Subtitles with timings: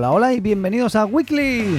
[0.00, 1.78] Hola, hola y bienvenidos a Weekly.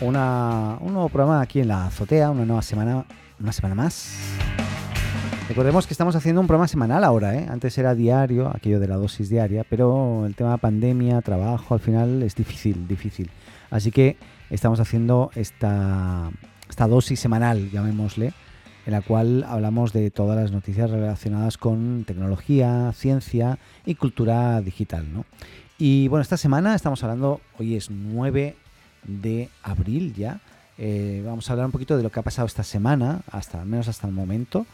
[0.00, 3.04] Una, un nuevo programa aquí en la azotea, una nueva semana,
[3.38, 4.12] una semana más.
[5.48, 7.46] Recordemos que estamos haciendo un programa semanal ahora, ¿eh?
[7.48, 12.24] Antes era diario, aquello de la dosis diaria, pero el tema pandemia, trabajo, al final
[12.24, 13.30] es difícil, difícil.
[13.70, 14.16] Así que
[14.50, 16.32] estamos haciendo esta,
[16.68, 18.32] esta dosis semanal, llamémosle,
[18.84, 25.06] en la cual hablamos de todas las noticias relacionadas con tecnología, ciencia y cultura digital,
[25.12, 25.24] ¿no?
[25.78, 28.56] Y bueno, esta semana estamos hablando, hoy es 9
[29.04, 30.40] de abril ya.
[30.78, 33.66] Eh, vamos a hablar un poquito de lo que ha pasado esta semana, hasta al
[33.66, 34.64] menos hasta el momento.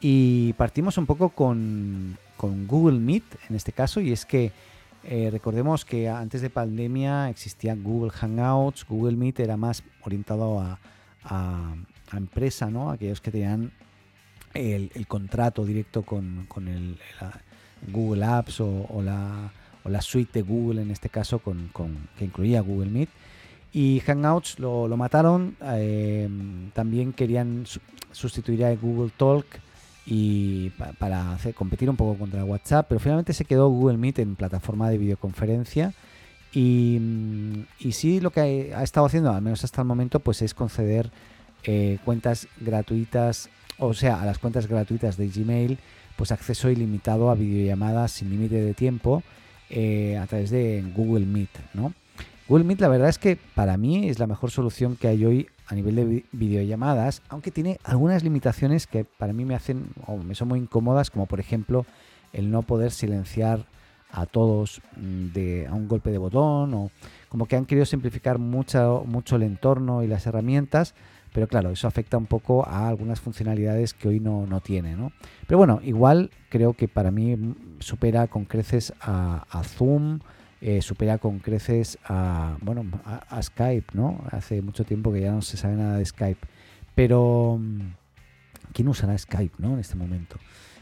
[0.00, 4.52] Y partimos un poco con, Google Meet en este caso, y es que
[5.02, 10.78] eh, recordemos que antes de pandemia existía Google Hangouts, Google Meet era más orientado a,
[11.24, 11.74] a,
[12.12, 12.90] empresa, ¿no?
[12.90, 13.72] Aquellos que tenían
[14.52, 16.96] el, contrato directo con, el,
[17.90, 19.50] Google Apps o la
[19.84, 21.70] o la suite de Google en este caso, con,
[22.18, 23.10] que incluía Google Meet.
[23.72, 26.28] Y Hangouts lo, mataron, eh,
[26.72, 27.64] también querían
[28.12, 29.46] sustituir a Google Talk
[30.06, 34.36] y para hacer, competir un poco contra WhatsApp, pero finalmente se quedó Google Meet en
[34.36, 35.92] plataforma de videoconferencia.
[36.52, 37.00] Y,
[37.80, 41.10] y sí, lo que ha, estado haciendo, al menos hasta el momento, pues es conceder
[41.64, 45.78] eh, cuentas gratuitas, o sea, a las cuentas gratuitas de Gmail,
[46.16, 49.24] pues acceso ilimitado a videollamadas sin límite de tiempo
[49.70, 51.92] eh, a través de Google Meet, ¿no?
[52.48, 55.48] Google Meet la verdad es que para mí es la mejor solución que hay hoy
[55.66, 60.34] a nivel de videollamadas, aunque tiene algunas limitaciones que para mí me hacen o me
[60.34, 61.86] son muy incómodas, como por ejemplo
[62.32, 63.64] el no poder silenciar
[64.10, 66.90] a todos mm, de, a un golpe de botón o
[67.28, 70.94] como que han querido simplificar mucho, mucho el entorno y las herramientas
[71.34, 74.94] pero claro, eso afecta un poco a algunas funcionalidades que hoy no, tiene.
[74.94, 75.10] ¿no?
[75.48, 77.36] Pero bueno, igual creo que para mí
[77.80, 80.20] supera con creces a, Zoom,
[80.60, 84.22] eh, supera con creces a, bueno, a, Skype, ¿no?
[84.30, 86.46] Hace mucho tiempo que ya no se sabe nada de Skype.
[86.94, 87.58] Pero,
[88.72, 89.74] ¿quién usará Skype, ¿no?
[89.74, 90.36] En este momento.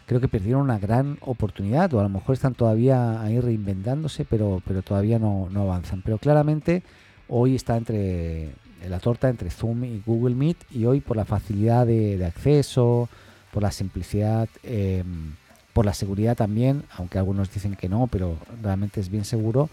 [0.04, 4.60] Creo que perdieron una gran oportunidad, o a lo mejor están todavía ahí reinventándose, pero,
[4.66, 6.02] pero todavía no, no avanzan.
[6.02, 6.82] Pero claramente
[7.26, 8.50] hoy está entre
[8.88, 13.08] la torta entre Zoom y Google Meet y hoy por la facilidad de, acceso,
[13.52, 15.34] por la simplicidad, em,
[15.72, 19.68] por la seguridad también, aunque algunos dicen que no, pero realmente es bien seguro,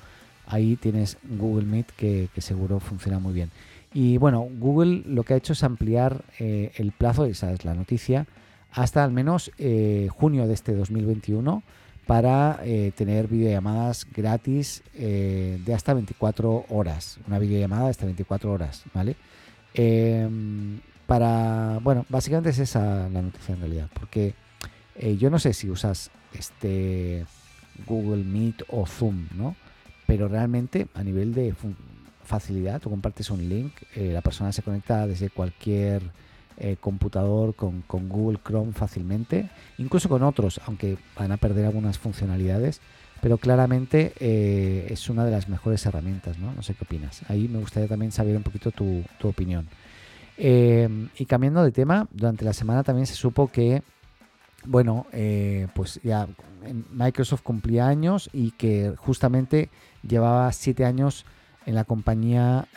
[0.48, 3.52] ahí tienes Google Meet que, seguro funciona muy bien.
[3.94, 7.74] Y bueno, Google lo que ha hecho es ampliar eh, el plazo, esa es la
[7.74, 8.28] noticia,
[8.72, 11.64] hasta al menos eh, junio de este 2021
[12.10, 17.20] para eh, tener videollamadas gratis eh, de hasta 24 horas.
[17.28, 19.16] Una videollamada de hasta 24 horas, ¿vale?
[19.76, 24.34] Em, para, bueno, básicamente es esa la noticia en realidad, porque
[24.96, 27.28] eh, yo no sé si usas este
[27.86, 29.56] Google Meet o Zoom, ¿no?
[30.08, 31.54] Pero realmente a nivel de
[32.24, 36.02] facilidad, tú compartes un link, la persona se conecta desde cualquier
[36.62, 42.82] eh, computador con, Google Chrome fácilmente, incluso con otros, aunque van a perder algunas funcionalidades,
[43.22, 46.62] pero claramente eh, es una de las mejores herramientas, ¿no?
[46.62, 47.22] Sé qué opinas.
[47.30, 49.68] Ahí me gustaría también saber un poquito tu, opinión.
[50.38, 53.82] Em, y cambiando de tema, durante la semana también se supo que,
[54.66, 56.28] bueno, eh, pues ya
[56.92, 59.70] Microsoft cumplía años y que justamente
[60.06, 61.26] llevaba siete años
[61.66, 62.68] en la compañía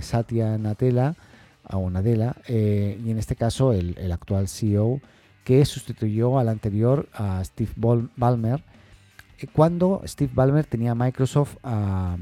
[0.00, 1.16] Satya Nadella
[1.64, 5.00] a una eh, y en este caso el, actual CEO
[5.44, 8.62] que sustituyó al anterior a Steve Ballmer
[9.38, 12.16] eh, cuando Steve Ballmer tenía Microsoft a,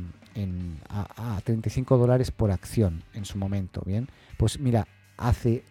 [1.45, 4.09] 35 dólares por acción en su momento bien
[4.39, 5.63] pues mira hace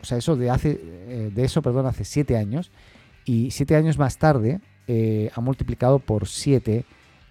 [0.00, 2.70] o sea eso de hace eh, de eso perdón hace 7 años
[3.24, 4.60] y 7 años más tarde
[5.34, 6.84] ha multiplicado por 7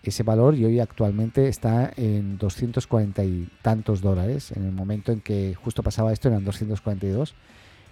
[0.10, 4.52] ese valor y hoy actualmente está en 240 y tantos dólares.
[4.52, 7.34] En el momento en que justo pasaba esto eran 242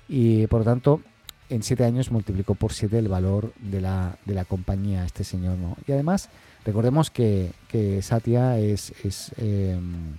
[0.07, 1.01] y por lo tanto
[1.49, 5.57] en 7 años multiplicó por 7 el valor de la, de la compañía este señor.
[5.57, 5.77] ¿no?
[5.87, 6.29] Y además
[6.65, 10.17] recordemos que, que Satya es, es, em,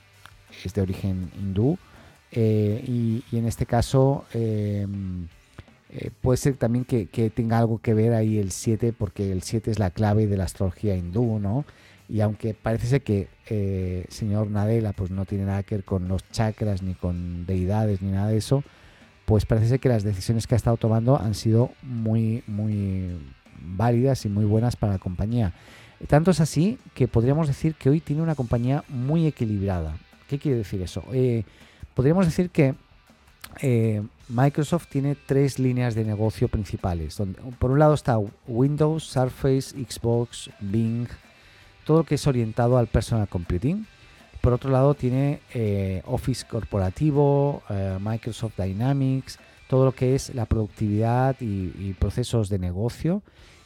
[0.64, 1.78] es de origen hindú,
[2.36, 5.28] y, en este caso em,
[6.20, 9.70] puede ser también que, que, tenga algo que ver ahí el 7, porque el 7
[9.70, 11.64] es la clave de la astrología hindú, ¿no?
[12.08, 16.28] Y aunque parece que eh, señor Nadella pues no tiene nada que ver con los
[16.30, 18.62] chakras, ni con deidades, ni nada de eso,
[19.24, 23.16] pues parece que las decisiones que ha estado tomando han sido muy, muy
[23.60, 25.54] válidas y muy buenas para la compañía.
[26.08, 29.96] Tanto es así que podríamos decir que hoy tiene una compañía muy equilibrada.
[30.28, 31.02] ¿Qué quiere decir eso?
[31.12, 31.44] Eh,
[31.94, 32.74] podríamos decir que
[33.62, 37.16] eh, Microsoft tiene tres líneas de negocio principales.
[37.16, 41.06] Donde, por un lado está Windows, Surface, Xbox, Bing,
[41.84, 43.86] todo lo que es orientado al personal computing.
[44.40, 49.38] Por otro lado tiene eh, Office corporativo, eh, Microsoft Dynamics,
[49.68, 53.22] todo lo que es la productividad y, procesos de negocio.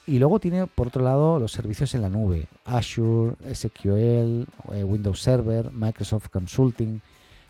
[0.07, 5.21] Y luego tiene, por otro lado, los servicios en la nube, Azure, SQL, eh, Windows
[5.21, 7.01] Server, Microsoft Consulting,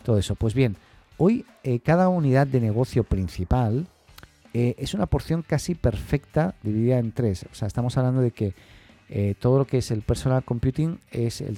[0.03, 0.35] todo eso.
[0.35, 0.75] Pues bien,
[1.17, 1.45] hoy
[1.83, 3.85] cada unidad de negocio principal
[4.51, 7.45] es una porción casi perfecta dividida en tres.
[7.51, 8.55] O sea, estamos hablando de que
[9.09, 11.57] eh, todo lo que es el personal computing es el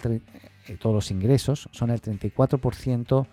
[0.67, 3.27] eh, todos los ingresos son el 34%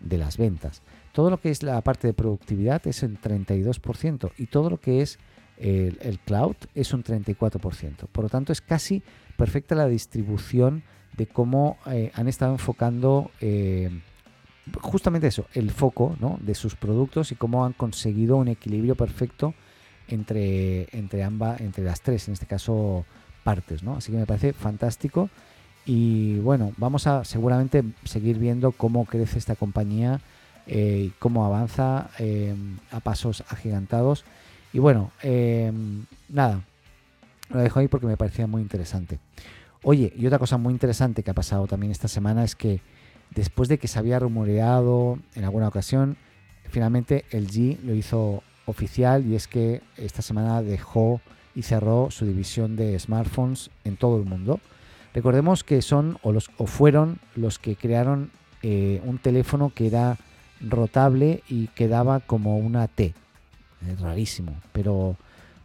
[0.00, 0.82] de las ventas.
[1.12, 5.00] Todo lo que es la parte de productividad es el 32% y todo lo que
[5.00, 5.18] es
[5.58, 8.06] el, cloud es un 34%.
[8.10, 9.02] Por lo tanto, es casi
[9.36, 10.82] perfecta la distribución
[11.16, 13.30] de cómo eh, han estado enfocando
[14.80, 19.54] justamente eso, el foco de sus productos y cómo han conseguido un equilibrio perfecto
[20.08, 23.04] entre, entre ambas, entre las tres, en este caso
[23.44, 23.96] partes, ¿no?
[23.96, 25.28] Así que me parece fantástico
[25.84, 30.20] y bueno, vamos a seguramente seguir viendo cómo crece esta compañía
[30.66, 32.54] eh, cómo avanza eh,
[32.90, 34.24] a pasos agigantados.
[34.72, 35.72] Y bueno, eh,
[36.28, 36.62] nada,
[37.50, 39.18] lo dejo ahí porque me parecía muy interesante.
[39.82, 42.80] Oye, y otra cosa muy interesante que ha pasado también esta semana es que
[43.30, 46.16] después de que se había rumoreado en alguna ocasión,
[46.68, 51.20] finalmente el G lo hizo oficial y es que esta semana dejó
[51.54, 54.60] y cerró su división de smartphones en todo el mundo.
[55.14, 58.30] Recordemos que son o, los, o fueron los que crearon
[58.62, 60.16] eh, un teléfono que era
[60.60, 63.14] rotable y quedaba como una T.
[63.90, 65.16] Es rarísimo, pero,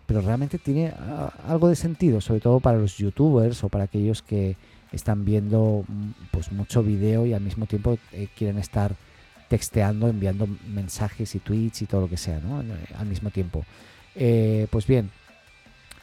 [0.05, 4.21] pero realmente tiene ah, algo de sentido, sobre todo para los youtubers o para aquellos
[4.21, 4.57] que
[4.91, 8.95] están viendo mm, pues mucho video y al mismo tiempo eh, quieren estar
[9.47, 12.63] texteando, enviando mensajes y tweets y todo lo que sea, ¿no?
[12.97, 13.63] Al mismo tiempo.
[14.15, 15.09] Eh, pues bien,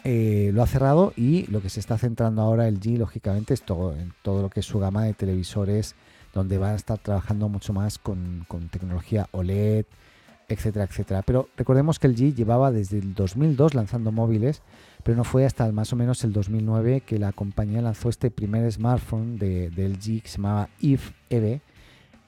[0.05, 3.63] eh, lo ha cerrado y lo que se está centrando ahora el G, lógicamente, es
[3.63, 5.95] todo, en todo lo que es su gama de televisores,
[6.35, 9.87] donde van a estar trabajando mucho más con, tecnología OLED,
[10.47, 11.23] etcétera, etcétera.
[11.23, 14.61] Pero recordemos que el G llevaba desde el 2002 lanzando móviles,
[15.03, 18.71] pero no fue hasta más o menos el 2009 que la compañía lanzó este primer
[18.71, 21.61] smartphone de, del G que se llamaba IF EV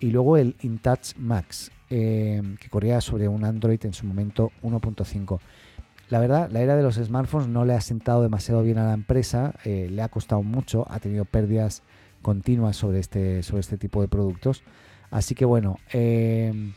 [0.01, 5.41] y luego el InTouch Max, eh, que corría sobre un Android en su momento 1.5.
[6.09, 8.95] La verdad, la era de los smartphones no le ha sentado demasiado bien a la
[8.95, 11.83] empresa, eh, le ha costado mucho, ha tenido pérdidas
[12.23, 14.63] continuas sobre este, sobre este tipo de productos.
[15.11, 16.75] Así que bueno, em,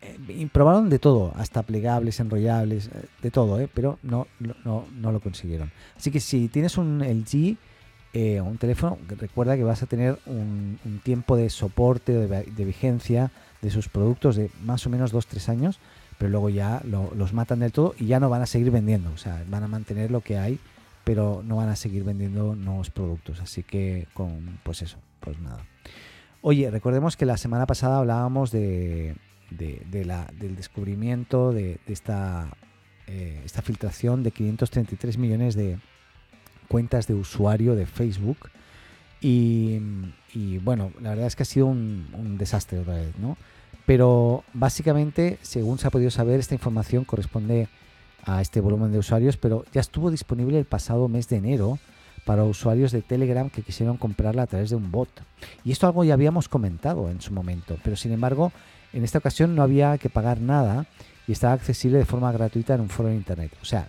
[0.00, 5.12] eh, probaron de todo, hasta plegables, enrollables, eh, de todo, eh, pero no, no, no,
[5.12, 5.70] lo consiguieron.
[5.96, 7.56] Así que si tienes un LG
[8.40, 13.30] o un teléfono, recuerda que vas a tener un, tiempo de soporte, de, de, vigencia
[13.62, 15.80] de sus productos de más o menos 2-3 años
[16.22, 19.16] pero luego ya los matan del todo y ya no van a seguir vendiendo, o
[19.16, 20.60] sea, van a mantener lo que hay,
[21.02, 25.66] pero no van a seguir vendiendo nuevos productos, así que con, pues eso, pues nada.
[26.40, 29.16] Oye, recordemos que la semana pasada hablábamos de,
[29.50, 32.56] la, del descubrimiento de, esta,
[33.08, 35.80] eh, esta filtración de 533 millones de
[36.68, 38.48] cuentas de usuario de Facebook.
[39.20, 39.80] Y,
[40.62, 43.36] bueno, la verdad es que ha sido un desastre otra vez, ¿no?
[43.86, 47.68] Pero básicamente, según se ha podido saber, esta información corresponde
[48.24, 51.78] a este volumen de usuarios, pero ya estuvo disponible el pasado mes de enero
[52.24, 55.08] para usuarios de Telegram que quisieron comprarla a través de un bot.
[55.64, 58.52] Y esto algo ya habíamos comentado en su momento, pero sin embargo,
[58.92, 60.86] en esta ocasión no había que pagar nada
[61.26, 63.52] y estaba accesible de forma gratuita en un foro de internet.
[63.60, 63.88] O sea,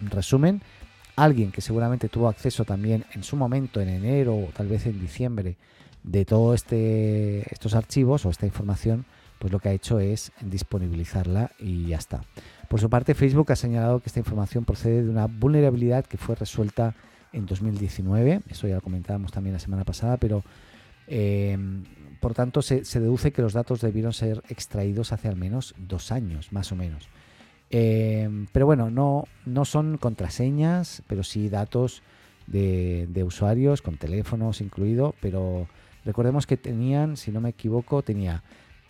[0.00, 0.62] en resumen,
[1.16, 5.00] alguien que seguramente tuvo acceso también en su momento, en enero o tal vez en
[5.00, 5.56] diciembre,
[6.02, 9.04] de todos este, estos archivos o esta información,
[9.42, 12.22] pues lo que ha hecho es disponibilizarla y ya está.
[12.68, 16.36] Por su parte, Facebook ha señalado que esta información procede de una vulnerabilidad que fue
[16.36, 16.94] resuelta
[17.32, 20.44] en 2019, eso ya lo comentábamos también la semana pasada, pero
[21.08, 21.58] eh,
[22.20, 26.52] por tanto se, deduce que los datos debieron ser extraídos hace al menos dos años,
[26.52, 27.08] más o menos.
[27.70, 32.04] Eh, pero bueno, no, no son contraseñas, pero sí datos
[32.46, 35.66] de, de usuarios con teléfonos incluido, pero
[36.04, 38.44] recordemos que tenían, si no me equivoco, tenía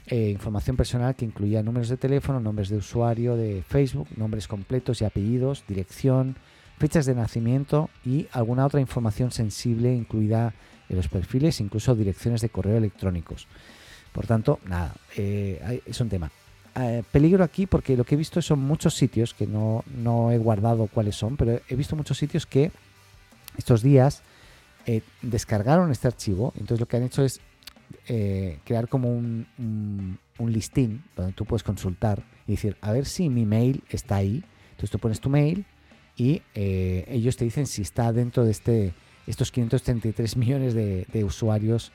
[0.06, 5.00] eh, información personal que incluía números de teléfono, nombres de usuario de Facebook, nombres completos
[5.00, 6.36] y apellidos, dirección,
[6.78, 10.54] fechas de nacimiento y alguna otra información sensible incluida
[10.88, 13.46] en los perfiles, incluso direcciones de correo electrónicos.
[14.12, 16.32] Por tanto, nada, eh, es un tema.
[16.74, 20.38] Eh, peligro aquí porque lo que he visto son muchos sitios que no, no, he
[20.38, 22.72] guardado cuáles son, pero he visto muchos sitios que
[23.56, 24.22] estos días
[25.22, 26.52] descargaron este archivo.
[26.56, 27.40] Entonces lo que han hecho es
[28.08, 33.28] eh, crear como un, un, listín donde tú puedes consultar y decir, a ver si
[33.28, 34.44] mi mail está ahí.
[34.72, 35.64] Entonces tú pones tu mail
[36.16, 38.94] y eh, ellos te dicen si está dentro de este,
[39.26, 41.92] estos 533 millones de, usuarios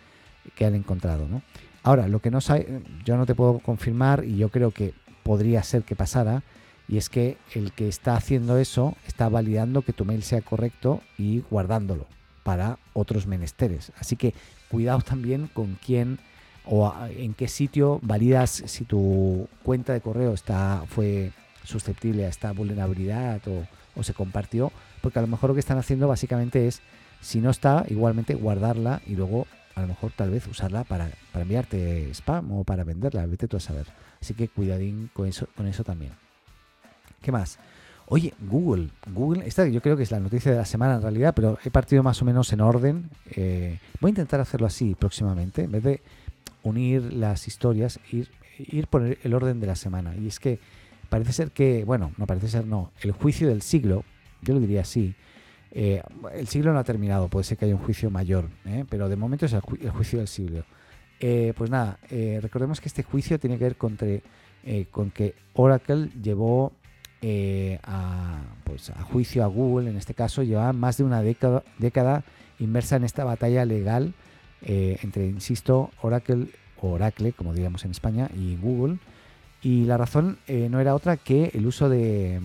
[0.55, 1.27] que han encontrado.
[1.27, 1.41] ¿no?
[1.83, 5.61] Ahora, lo que no sé, yo no te puedo confirmar y yo creo que podría
[5.63, 6.43] ser que pasara,
[6.87, 11.01] y es que el que está haciendo eso está validando que tu mail sea correcto
[11.17, 12.07] y guardándolo
[12.43, 13.91] para otros menesteres.
[13.99, 14.33] Así que
[14.69, 16.19] cuidado también con quién
[16.65, 21.31] o en qué sitio validas si tu cuenta de correo está fue
[21.63, 24.71] susceptible a esta vulnerabilidad o, se compartió,
[25.01, 26.81] porque a lo mejor lo que están haciendo básicamente es,
[27.19, 31.41] si no está, igualmente guardarla y luego a lo mejor tal vez usarla para, para
[31.41, 33.87] enviarte spam o para venderla, vete tú a saber.
[34.21, 36.11] Así que cuidadín con eso, con eso también.
[37.23, 37.57] ¿Qué más?
[38.09, 41.33] Oye, Google, Google, esta yo creo que es la noticia de la semana en realidad,
[41.35, 43.09] pero he partido más o menos en orden.
[43.31, 46.01] Eh, voy a intentar hacerlo así próximamente, en vez de
[46.63, 50.15] unir las historias, ir, ir por el orden de la semana.
[50.15, 50.57] Y es que
[51.09, 54.05] parece ser que, bueno, no parece ser, no, el juicio del siglo,
[54.41, 55.13] yo lo diría así,
[55.71, 56.01] eh,
[56.33, 58.85] el siglo no ha terminado, puede ser que haya un juicio mayor, ¿eh?
[58.87, 60.63] pero de momento es el, juicio del siglo.
[61.19, 61.99] pues nada,
[62.39, 63.97] recordemos que este juicio tiene que ver con,
[64.91, 66.71] con que Oracle llevó
[67.21, 71.63] eh, a, pues, a juicio a Google, en este caso, lleva más de una década,
[71.77, 72.23] década
[72.59, 74.13] inmersa en esta batalla legal
[74.61, 76.47] eh, entre, insisto, Oracle
[76.81, 78.97] o Oracle, como diríamos en España, y Google.
[79.61, 82.39] Y la razón eh, no era otra que el uso de,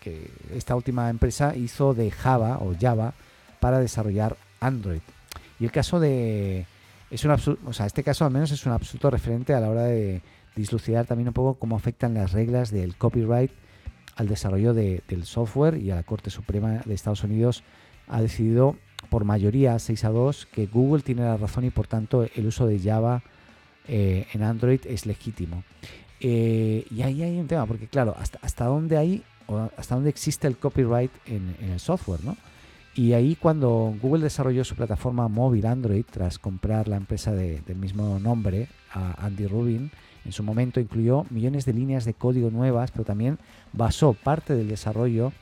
[0.00, 3.14] que esta última empresa hizo de Java o Java
[3.58, 5.00] para desarrollar Android.
[5.58, 6.66] Y el caso de
[7.10, 9.82] es un o sea, este caso al menos es un absoluto referente a la hora
[9.82, 10.22] de
[10.60, 13.50] dislucidar también un poco cómo afectan las reglas del copyright
[14.16, 17.64] al desarrollo del software y a la Corte Suprema de Estados Unidos
[18.06, 18.76] ha decidido
[19.08, 22.66] por mayoría 6 a 2 que Google tiene la razón y por tanto el uso
[22.66, 23.22] de Java
[23.88, 25.64] eh, en Android es legítimo.
[26.20, 30.10] Eh, y ahí hay un tema, porque claro, hasta, hasta dónde hay o hasta dónde
[30.10, 32.36] existe el copyright en, el software, ¿no?
[32.94, 37.76] Y ahí cuando Google desarrolló su plataforma móvil Android tras comprar la empresa de, del
[37.76, 39.90] mismo nombre a Andy Rubin,
[40.24, 43.38] en su momento incluyó millones de líneas de código nuevas, pero también
[43.72, 45.32] basó parte del desarrollo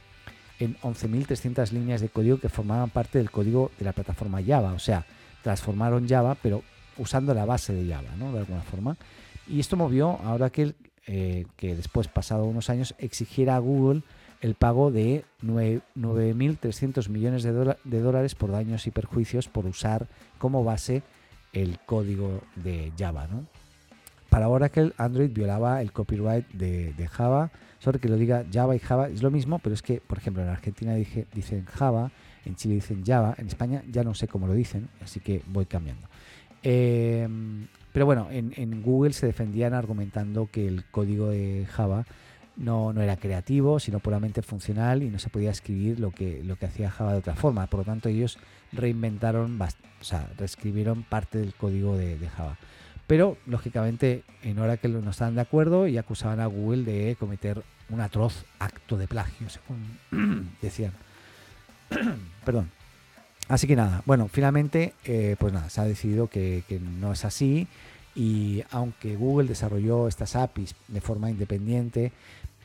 [0.59, 4.73] en 11.300 líneas de código que formaban parte del código de la plataforma Java.
[4.73, 5.05] O sea,
[5.43, 6.63] transformaron Java, pero
[6.97, 8.33] usando la base de Java, ¿no?
[8.33, 8.97] De alguna forma.
[9.47, 10.75] Y esto movió ahora que,
[11.07, 14.03] eh, que después, pasado unos años, exigiera a Google
[14.41, 20.07] el pago de 9.300 millones de, de dólares por daños y perjuicios por usar
[20.39, 21.03] como base
[21.53, 23.47] el código de Java, ¿no?
[24.39, 27.51] Para Oracle, Android violaba el copyright de, Java.
[27.81, 30.45] Sobre que lo diga Java y Java es lo mismo, pero es que, por ejemplo,
[30.45, 32.13] en Argentina dicen Java,
[32.45, 35.67] en Chile dicen Java, en España ya no sé cómo lo dicen, así que voy
[35.67, 36.07] cambiando.
[36.63, 42.07] Em, pero bueno, en, Google se defendían argumentando que el código de Java
[42.55, 47.11] no, era creativo, sino puramente funcional y no se podía escribir lo que hacía Java
[47.11, 47.67] de otra forma.
[47.67, 48.39] Por lo tanto, ellos
[48.71, 52.57] reinventaron, o sea, reescribieron parte del código de Java.
[53.09, 58.03] Pero, lógicamente, en Oracle no estaban de acuerdo y acusaban a Google de cometer un
[58.03, 60.93] atroz acto de plagio, según decían.
[62.45, 62.71] Perdón.
[63.49, 66.63] Así que nada, bueno, finalmente, eh, pues nada, se ha decidido que,
[67.01, 67.67] no es así
[68.15, 72.13] y aunque Google desarrolló estas APIs de forma independiente,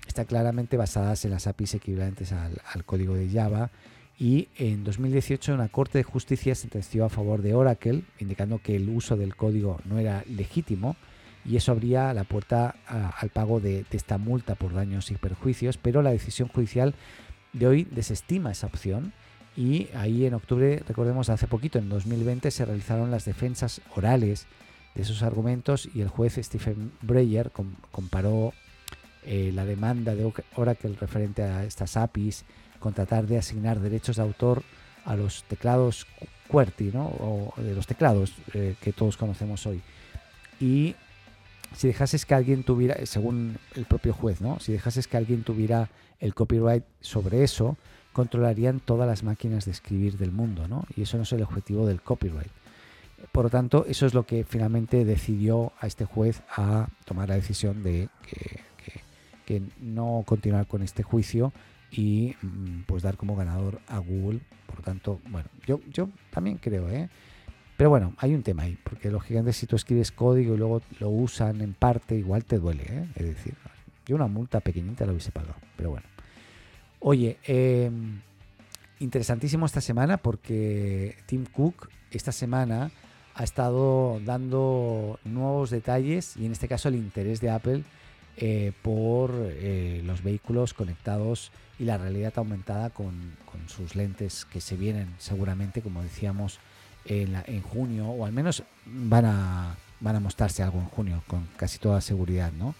[0.05, 3.71] está claramente basadas en las APIs equivalentes al código de Java
[4.19, 8.89] y en 2018 una Corte de Justicia sentenció a favor de Oracle, indicando que el
[8.89, 10.95] uso del código no era legítimo
[11.45, 16.01] y eso abría la puerta al pago de, esta multa por daños y perjuicios, pero
[16.01, 16.95] la decisión judicial
[17.51, 19.13] de hoy desestima esa opción
[19.55, 24.47] y ahí en octubre, recordemos hace poquito, en 2020 se realizaron las defensas orales
[24.95, 27.51] de esos argumentos y el juez Stephen Breyer
[27.91, 28.53] comparó
[29.25, 32.45] eh, la demanda de Oracle referente a estas APIs
[32.83, 34.61] con tratar de asignar derechos de autor
[35.05, 36.05] a los teclados
[36.49, 37.05] QWERTY, ¿no?
[37.05, 39.81] o de los teclados eh, que todos conocemos hoy.
[40.59, 40.95] Y
[41.73, 44.59] si dejases que alguien tuviera, según el propio juez, ¿no?
[44.59, 47.77] si dejases que alguien tuviera el copyright sobre eso,
[48.11, 50.85] controlarían todas las máquinas de escribir del mundo, ¿no?
[50.95, 52.51] Y eso no es el objetivo del copyright.
[53.31, 57.35] Por lo tanto, eso es lo que finalmente decidió a este juez a tomar la
[57.35, 58.61] decisión de que,
[59.79, 61.53] no continuar con este juicio
[61.93, 64.39] y mm, pues dar como ganador a Google.
[64.65, 67.09] Por tanto, bueno, yo, yo también creo, ¿eh?
[67.77, 71.09] Pero bueno, hay un tema ahí, porque lógicamente si tú escribes código y luego lo
[71.09, 73.07] usan en parte, igual te duele, ¿eh?
[73.15, 73.55] Es decir,
[74.05, 76.07] yo una multa pequeñita la hubiese pagado, pero bueno.
[76.99, 78.21] Oye, em,
[78.99, 82.91] interesantísimo esta semana porque Tim Cook esta semana
[83.35, 87.83] ha estado dando nuevos detalles y en este caso el interés de Apple
[88.37, 94.75] eh, por eh, los vehículos conectados y la realidad aumentada con, sus lentes que se
[94.75, 96.59] vienen seguramente, como decíamos,
[97.05, 101.47] en, en, junio, o al menos van a, van a mostrarse algo en junio con
[101.55, 102.75] casi toda seguridad, ¿no?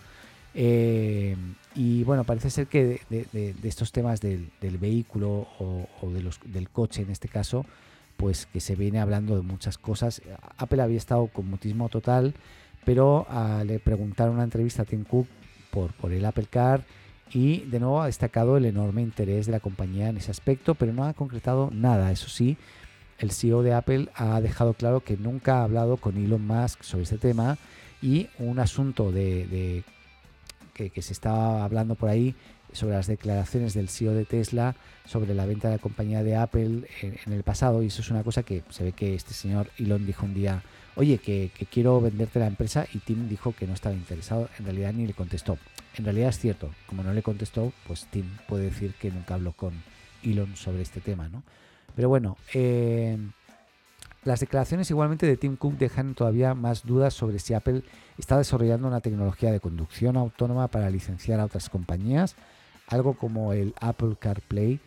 [0.55, 1.36] Eh,
[1.75, 7.01] y bueno, parece ser que de, estos temas del, vehículo o, de los, del coche
[7.01, 7.65] en este caso,
[8.17, 10.22] pues que se viene hablando de muchas cosas.
[10.57, 12.36] Apple había estado con mutismo total,
[12.86, 15.27] pero ah, le preguntaron una entrevista a Tim Cook
[15.74, 16.84] por, por el Apple Car
[17.34, 20.94] y de nuevo ha destacado el enorme interés de la compañía en ese aspecto, pero
[20.94, 22.12] no ha concretado nada.
[22.12, 22.58] Eso sí,
[23.18, 27.03] el CEO de Apple ha dejado claro que nunca ha hablado con Elon Musk sobre
[27.03, 27.58] este tema
[28.01, 29.84] y un asunto de
[30.74, 32.36] que, se estaba hablando por ahí
[32.72, 34.75] sobre las declaraciones del CEO de Tesla
[35.06, 38.24] sobre la venta de la compañía de Apple en, el pasado y eso es una
[38.24, 40.63] cosa que se ve que este señor Elon dijo un día,
[40.96, 44.94] oye, que, quiero venderte la empresa y Tim dijo que no estaba interesado, en realidad
[44.94, 45.58] ni le contestó.
[45.96, 49.54] En realidad es cierto, como no le contestó, pues Tim puede decir que nunca habló
[49.54, 49.74] con
[50.24, 51.44] Elon sobre este tema, ¿no?
[51.96, 53.18] Pero bueno, eh,
[54.24, 57.84] las declaraciones igualmente de Tim Cook dejan todavía más dudas sobre si Apple
[58.18, 62.36] está desarrollando una tecnología de conducción autónoma para licenciar a otras compañías,
[62.88, 64.80] algo como el Apple CarPlay,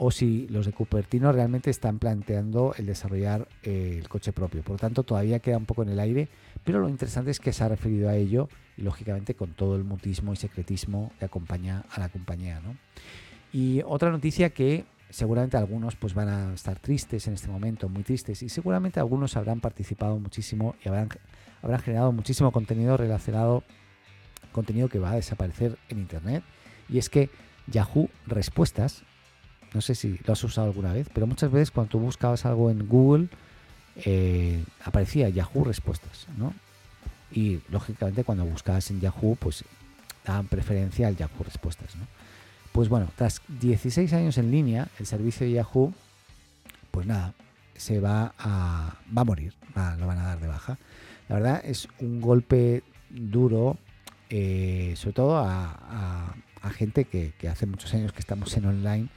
[0.00, 4.62] o si los de Cupertino realmente están planteando el desarrollar eh, el coche propio.
[4.62, 6.28] Por lo tanto, todavía queda un poco en el aire,
[6.62, 9.82] pero lo interesante es que se ha referido a ello y lógicamente con todo el
[9.82, 12.60] mutismo y secretismo que acompaña a la compañía.
[13.52, 18.04] Y otra noticia que seguramente algunos pues van a estar tristes en este momento, muy
[18.04, 21.08] tristes, y seguramente algunos habrán participado muchísimo y habrán,
[21.60, 23.64] habrán generado muchísimo contenido relacionado,
[24.52, 26.44] contenido que va a desaparecer en Internet,
[26.88, 27.30] y es que
[27.66, 29.02] Yahoo Respuestas,
[29.74, 32.70] no sé si lo has usado alguna vez, pero muchas veces cuando tú buscabas algo
[32.70, 33.28] en Google,
[33.96, 36.54] eh, aparecía Yahoo Respuestas, ¿no?
[37.30, 39.64] Y lógicamente cuando buscabas en Yahoo, pues
[40.24, 42.06] daban preferencia al Yahoo Respuestas, ¿no?
[42.72, 45.92] Pues bueno, tras 16 años en línea, el servicio de Yahoo,
[46.90, 47.34] pues nada,
[47.76, 49.54] se va a, va a morir,
[49.98, 50.78] lo van a dar de baja.
[51.28, 53.76] La verdad es un golpe duro,
[54.30, 56.34] eh, sobre todo a,
[56.76, 59.08] gente que, hace muchos años que estamos en online,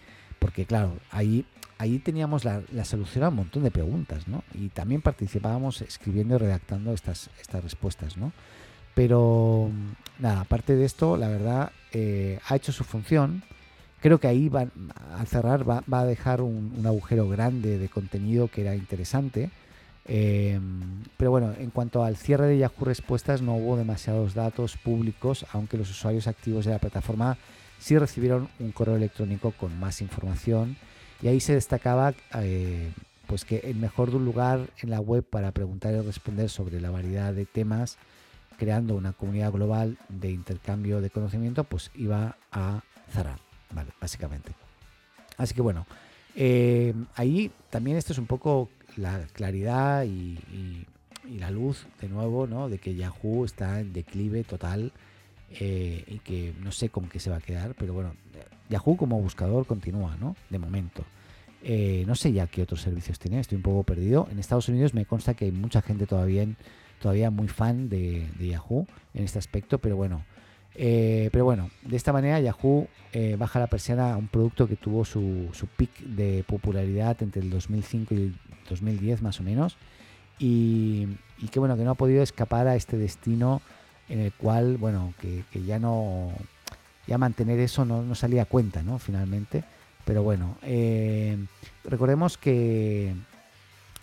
[0.42, 1.46] porque claro, ahí,
[1.78, 4.44] ahí teníamos la, solución a un montón de preguntas, ¿no?
[4.56, 8.34] Y también participábamos escribiendo y redactando estas, estas respuestas, ¿no?
[8.96, 9.70] Pero
[10.18, 13.44] nada, aparte de esto, la verdad, eh, ha hecho su función.
[14.02, 14.66] Creo que ahí va
[15.16, 19.52] a cerrar, va, a dejar un, agujero grande de contenido que era interesante.
[20.06, 25.46] Em, pero bueno, en cuanto al cierre de Yahoo Respuestas, no hubo demasiados datos públicos,
[25.54, 27.38] aunque los usuarios activos de la plataforma
[27.82, 30.78] sí recibieron un correo electrónico con más información.
[31.22, 32.92] Y ahí se destacaba eh,
[33.28, 37.34] pues que el mejor lugar en la web para preguntar y responder sobre la variedad
[37.34, 37.98] de temas
[38.58, 42.84] creando una comunidad global de intercambio de conocimiento, pues iba a
[43.74, 43.90] ¿vale?
[44.00, 44.52] Básicamente.
[45.38, 45.88] Así que bueno,
[46.36, 50.38] eh, ahí también esto es un poco la claridad y,
[51.40, 52.68] la luz de nuevo, ¿no?
[52.68, 54.92] De que Yahoo está en declive total
[55.60, 58.14] eh, y que no sé con qué se va a quedar, pero bueno,
[58.70, 60.36] Yahoo como buscador continúa, ¿no?
[60.50, 61.04] De momento.
[61.64, 64.28] Eh, no sé ya qué otros servicios tiene, estoy un poco perdido.
[64.32, 66.48] En Estados Unidos me consta que hay mucha gente todavía
[67.02, 70.24] todavía muy fan de, Yahoo en este aspecto, pero bueno.
[70.76, 72.88] Eh, pero bueno, de esta manera Yahoo
[73.38, 77.50] baja la persiana a un producto que tuvo su, su pic de popularidad entre el
[77.50, 78.36] 2005 y el
[78.70, 79.78] 2010 más o menos
[80.42, 81.08] y,
[81.52, 83.62] que bueno, que no ha podido escapar a este destino
[84.12, 86.32] en el cual, bueno, que, ya no,
[87.08, 89.00] ya mantener eso no, no, salía a cuenta, ¿no?
[89.00, 89.64] Finalmente,
[90.04, 91.38] pero bueno, eh,
[91.86, 93.14] recordemos que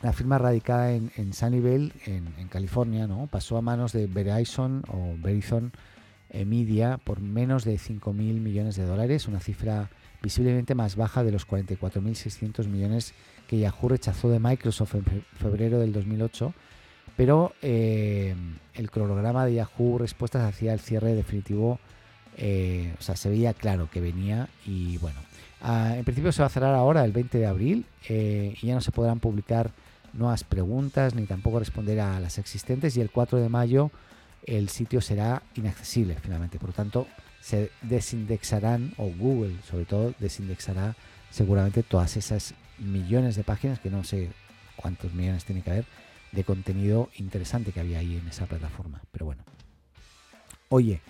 [0.00, 3.26] la firma radicada en, Sunnyvale, en, California, ¿no?
[3.26, 5.72] pasó a manos de Verizon o Verizon
[6.32, 9.90] Media por menos de 5.000 millones de dólares, una cifra
[10.22, 13.12] visiblemente más baja de los 44.600 millones
[13.46, 15.04] que Yahoo rechazó de Microsoft en
[15.36, 16.54] febrero del 2008,
[17.16, 18.34] pero eh,
[18.74, 21.78] el cronograma de Yahoo Respuestas hacía el cierre definitivo,
[22.36, 25.18] eh, o sea, se veía claro que venía y bueno,
[25.62, 28.80] ah, en principio se va a cerrar ahora el 20 de abril y ya no
[28.80, 29.72] se podrán publicar
[30.12, 33.90] nuevas preguntas ni tampoco responder a las existentes y el 4 de mayo
[34.46, 36.58] el sitio será inaccesible finalmente.
[36.58, 37.06] Por lo tanto,
[37.40, 40.96] se desindexarán, o Google sobre todo, desindexará
[41.30, 44.30] seguramente todas esas millones de páginas, que no sé
[44.76, 45.84] cuántos millones tiene que haber,
[46.32, 49.00] de contenido interesante que había ahí en esa plataforma.
[49.12, 49.42] Pero bueno.
[50.68, 51.00] Oye,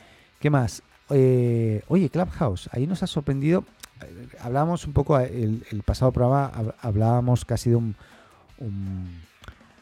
[0.41, 0.83] ¿qué más?
[1.11, 3.65] Eh, oye, Clubhouse, ahí nos ha sorprendido.
[4.03, 7.97] Eh, hablábamos un poco, el, pasado programa hablábamos casi de un,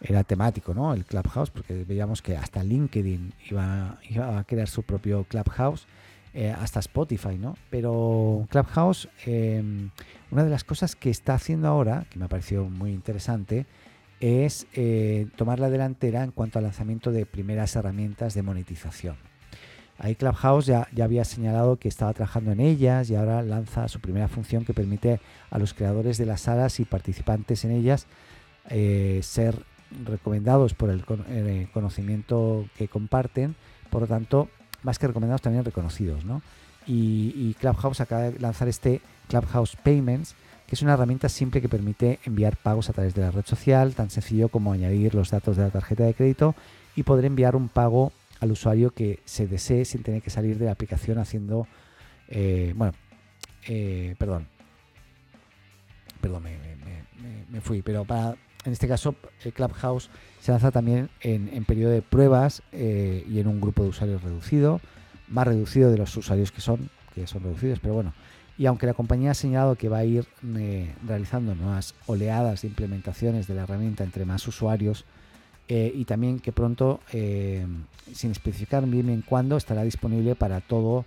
[0.01, 0.95] era temático, ¿no?
[0.95, 5.87] El Clubhouse, porque veíamos que hasta LinkedIn iba, iba a crear su propio Clubhouse,
[6.35, 7.57] eh, hasta Spotify, ¿no?
[7.71, 9.91] Pero Clubhouse, em,
[10.31, 13.67] una de las cosas que está haciendo ahora, que me ha parecido muy interesante,
[14.21, 14.67] es
[15.37, 19.17] tomar la delantera en cuanto al lanzamiento de primeras herramientas de monetización.
[19.99, 24.01] Ahí Clubhouse ya, ya, había señalado que estaba trabajando en ellas y ahora lanza su
[24.01, 28.07] primera función que permite a los creadores de las salas y participantes en ellas
[28.69, 29.63] eh, ser
[30.05, 33.55] recomendados por el, eh, conocimiento que comparten,
[33.91, 34.49] por lo tanto,
[34.83, 36.25] más que recomendados, también reconocidos.
[36.25, 36.43] ¿no?
[36.87, 40.35] Y, Clubhouse acaba de lanzar este Clubhouse Payments,
[40.67, 43.95] que es una herramienta simple que permite enviar pagos a través de la red social,
[43.95, 46.55] tan sencillo como añadir los datos de la tarjeta de crédito
[46.97, 50.67] y poder enviar un pago al usuario que se desee sin tener que salir de
[50.67, 51.67] la aplicación haciendo,
[52.29, 52.95] eh, bueno,
[53.69, 54.49] eh, perdón,
[56.21, 61.93] perdón, me, fui, pero para, en este caso, el Clubhouse se lanza también en, periodo
[61.93, 64.81] de pruebas eh, y en un grupo de usuarios reducido,
[65.29, 68.13] más reducido de los usuarios que son, que son reducidos, pero bueno.
[68.59, 70.27] Y aunque la compañía ha señalado que va a ir
[71.07, 75.05] realizando nuevas oleadas de implementaciones de la herramienta entre más usuarios,
[75.69, 77.67] eh, y también que pronto, eh,
[78.13, 81.05] sin especificar bien en cuándo, estará disponible para todo,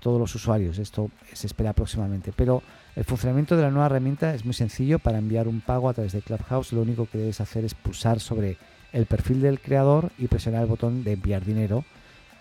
[0.00, 0.78] todos los usuarios.
[0.78, 2.32] Esto se espera próximamente.
[2.36, 2.62] Pero
[2.94, 4.98] el funcionamiento de la nueva herramienta es muy sencillo.
[4.98, 8.20] Para enviar un pago a través de Clubhouse, lo único que debes hacer es pulsar
[8.20, 8.58] sobre
[8.92, 11.84] el perfil del creador y presionar el botón de enviar dinero.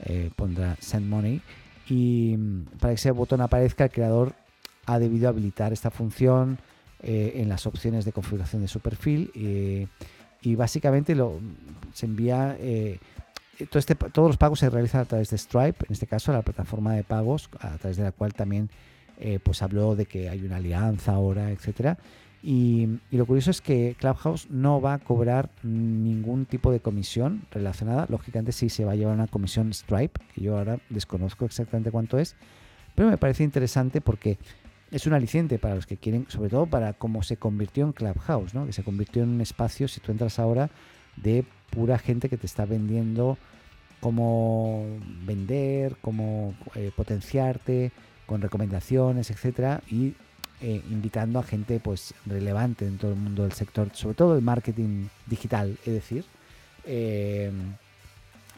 [0.03, 1.41] Eh, pondrá Send Money.
[1.87, 4.33] Y mm, para que ese botón aparezca, el creador
[4.85, 6.59] ha debido habilitar esta función
[7.03, 9.31] en las opciones de configuración de su perfil
[10.41, 11.39] y básicamente lo,
[11.93, 12.99] se envía eh,
[13.59, 16.93] este, todos los pagos se realizan a través de Stripe, en este caso la plataforma
[16.93, 18.69] de pagos a través de la cual también
[19.19, 21.97] eh, pues habló de que hay una alianza ahora, etcétera.
[22.43, 28.07] Y, lo curioso es que Clubhouse no va a cobrar ningún tipo de comisión relacionada.
[28.09, 32.17] Lógicamente sí se va a llevar una comisión Stripe, que yo ahora desconozco exactamente cuánto
[32.17, 32.35] es,
[32.95, 34.39] pero me parece interesante porque
[34.91, 38.53] es un aliciente para los que quieren, sobre todo para cómo se convirtió en Clubhouse,
[38.53, 38.65] ¿no?
[38.65, 40.69] que se convirtió en un espacio, si tú entras ahora,
[41.15, 43.37] de pura gente que te está vendiendo
[44.01, 44.85] cómo
[45.25, 47.91] vender, cómo eh, potenciarte,
[48.25, 50.15] con recomendaciones, etcétera, y
[50.61, 54.41] eh, invitando a gente pues relevante en todo el mundo del sector, sobre todo el
[54.41, 56.25] marketing digital, es decir.
[56.85, 57.51] Eh,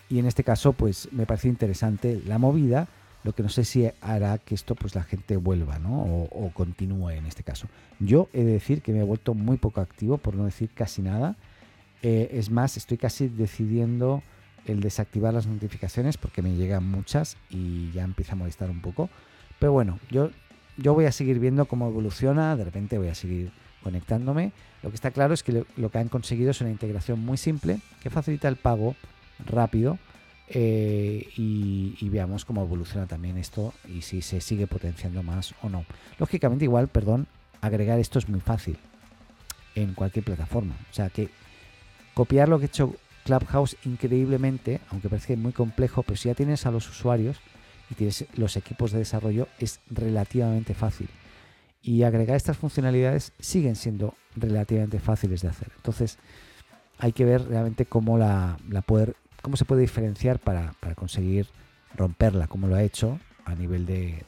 [0.10, 2.88] y en este caso, pues me parece interesante la movida
[3.24, 6.04] lo que no sé si hará que esto pues la gente vuelva, ¿no?
[6.04, 7.68] O, continúe en este caso.
[8.00, 11.02] Yo he de decir que me he vuelto muy poco activo, por no decir casi
[11.02, 11.36] nada.
[12.02, 14.24] Eh, es más, estoy casi decidiendo
[14.66, 19.10] el desactivar las notificaciones porque me llegan muchas y ya empieza a molestar un poco.
[19.60, 20.32] Pero bueno, yo,
[20.78, 23.52] yo voy a seguir viendo cómo evoluciona, de repente voy a seguir
[23.84, 24.52] conectándome.
[24.82, 27.80] Lo que está claro es que lo que han conseguido es una integración muy simple
[28.02, 28.96] que facilita el pago
[29.46, 29.98] rápido
[30.56, 35.84] eh, y, veamos cómo evoluciona también esto y si se sigue potenciando más o no.
[36.20, 37.26] Lógicamente igual, perdón,
[37.60, 38.78] agregar esto es muy fácil
[39.74, 40.76] en cualquier plataforma.
[40.92, 41.30] O sea que
[42.14, 46.68] copiar lo que ha hecho Clubhouse increíblemente, aunque parece muy complejo, pero si ya tienes
[46.68, 47.40] a los usuarios
[47.90, 51.10] y tienes los equipos de desarrollo, es relativamente fácil.
[51.82, 55.72] Y agregar estas funcionalidades siguen siendo relativamente fáciles de hacer.
[55.78, 56.20] Entonces,
[57.00, 61.48] hay que ver realmente cómo la, la poder cómo se puede diferenciar para, conseguir
[61.96, 64.24] romperla, como lo ha hecho a nivel de,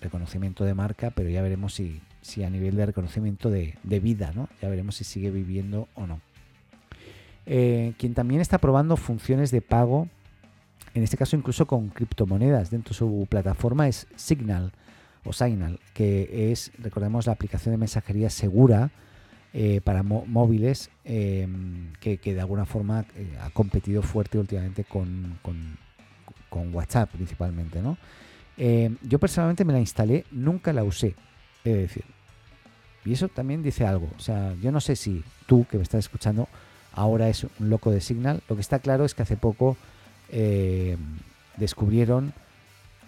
[0.00, 4.48] reconocimiento de marca, pero ya veremos si, si a nivel de reconocimiento de, vida, ¿no?
[4.62, 6.20] Ya veremos si sigue viviendo o no.
[7.44, 10.08] Eh, quien también está probando funciones de pago,
[10.94, 14.72] en este caso incluso con criptomonedas dentro de su plataforma, es Signal
[15.24, 18.92] o Signal, que es, recordemos, la aplicación de mensajería segura
[19.54, 26.74] eh, para móviles em, que, de alguna forma eh, ha competido fuerte últimamente con, con,
[26.74, 27.82] WhatsApp principalmente.
[27.82, 27.98] ¿no?
[28.56, 31.14] Em, yo personalmente me la instalé, nunca la usé,
[31.64, 32.04] he de decir.
[33.04, 34.08] Y eso también dice algo.
[34.16, 36.48] O sea, yo no sé si tú que me estás escuchando
[36.92, 38.42] ahora es un loco de Signal.
[38.48, 39.76] Lo que está claro es que hace poco
[40.30, 40.98] em,
[41.56, 42.32] descubrieron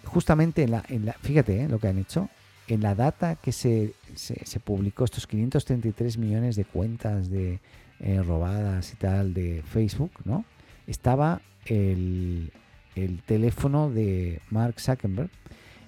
[0.03, 2.29] justamente en la, en la fíjate eh, lo que han hecho
[2.67, 7.59] en la data que se, se, publicó, estos 533 millones de cuentas de,
[7.99, 10.45] eh, robadas y tal de Facebook, ¿no?
[10.87, 12.51] Estaba el,
[12.95, 15.29] el teléfono de Mark Zuckerberg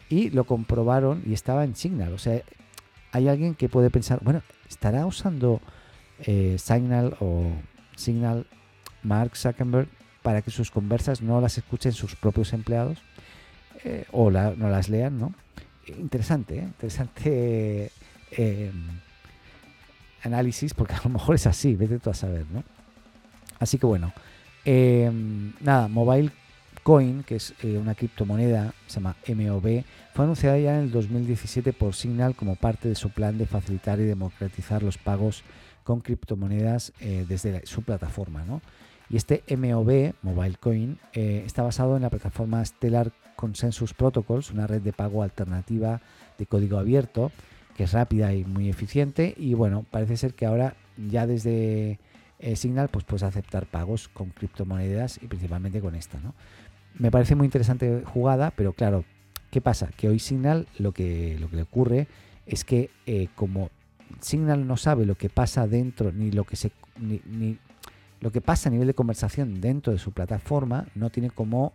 [0.09, 2.13] y lo comprobaron y estaba en Signal.
[2.13, 2.41] O sea,
[3.11, 5.61] hay alguien que puede pensar, bueno, ¿estará usando
[6.19, 7.51] eh, Signal o
[7.95, 8.47] Signal
[9.03, 9.87] Mark Zuckerberg
[10.21, 12.99] para que sus conversas no las escuchen sus propios empleados
[13.83, 15.33] eh, o no las lean, ¿no?
[15.87, 16.63] Interesante, ¿eh?
[16.63, 17.91] interesante
[20.23, 22.63] análisis porque a lo mejor es así, vete tú a saber, ¿no?
[23.59, 24.13] Así que bueno,
[25.61, 26.31] nada, Mobile
[26.87, 31.73] Coin, que es eh, una criptomoneda, se llama MOB, fue anunciada ya en el 2017
[31.73, 35.43] por Signal como parte de su plan de facilitar y democratizar los pagos
[35.83, 38.45] con criptomonedas eh, desde su plataforma.
[39.09, 44.67] Y este MOB, Mobile Coin, eh, está basado en la plataforma Stellar Consensus Protocols, una
[44.67, 46.01] red de pago alternativa
[46.37, 47.31] de código abierto,
[47.77, 49.33] que es rápida y muy eficiente.
[49.37, 51.99] Y bueno, parece ser que ahora ya desde
[52.55, 56.19] Signal pues puedes aceptar pagos con criptomonedas y principalmente con esta.
[56.19, 56.33] ¿no?
[56.99, 59.05] me parece muy interesante jugada, pero claro,
[59.51, 59.89] ¿qué pasa?
[59.95, 62.07] Que hoy Signal lo que, lo que le ocurre
[62.45, 63.69] es que eh, como
[64.19, 67.59] Signal no sabe lo que pasa dentro, ni lo que se ni,
[68.19, 71.71] lo que pasa a nivel de conversación dentro de su plataforma, no tiene como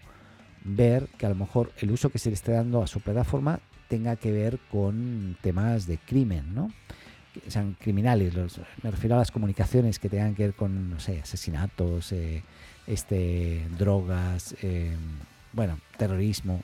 [0.65, 3.61] ver que a lo mejor el uso que se le esté dando a su plataforma
[3.89, 6.71] tenga que ver con temas de crimen, ¿no?
[7.49, 8.35] sean criminales,
[8.83, 12.43] me refiero a las comunicaciones que tengan que ver con, no sé, asesinatos, eh,
[12.87, 14.95] este, drogas, eh,
[15.53, 16.63] bueno, terrorismo.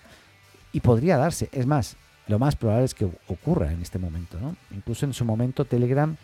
[0.72, 4.56] Y podría darse, es más, lo más probable es que ocurra en este momento, ¿no?
[4.70, 6.16] Incluso en su momento Telegram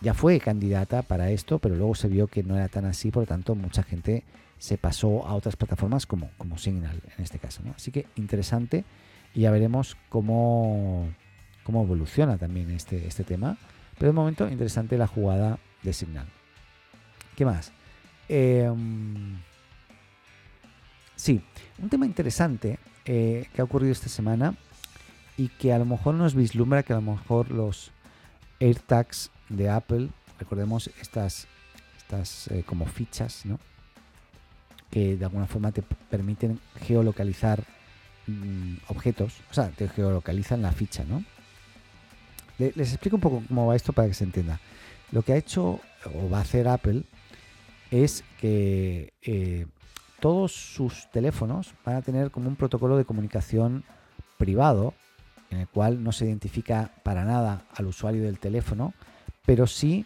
[0.00, 3.22] ya fue candidata para esto, pero luego se vio que no era tan así, por
[3.22, 4.24] lo tanto mucha gente
[4.58, 7.72] se pasó a otras plataformas como, como Signal en este caso, ¿no?
[7.76, 8.84] Así que interesante
[9.34, 11.08] y ya veremos cómo,
[11.62, 13.58] cómo evoluciona también este, este tema.
[13.98, 16.26] Pero de momento interesante la jugada de Signal.
[17.34, 17.72] ¿Qué más?
[18.28, 19.38] Em,
[21.14, 21.42] sí,
[21.78, 24.54] un tema interesante eh, que ha ocurrido esta semana
[25.36, 27.92] y que a lo mejor nos vislumbra que a lo mejor los
[28.60, 31.46] AirTags de Apple, recordemos estas,
[31.98, 33.60] estas eh, como fichas, ¿no?
[34.90, 37.62] Que de alguna forma te permiten geolocalizar
[38.26, 41.24] mm, objetos, o sea, te geolocalizan la ficha, ¿no?
[42.58, 44.60] Les explico un poco cómo va esto para que se entienda.
[45.12, 45.80] Lo que ha hecho
[46.14, 47.02] o va a hacer Apple
[47.90, 49.66] es que eh,
[50.20, 53.84] todos sus teléfonos van a tener como un protocolo de comunicación
[54.38, 54.94] privado
[55.50, 58.94] en el cual no se identifica para nada al usuario del teléfono,
[59.44, 60.04] pero sí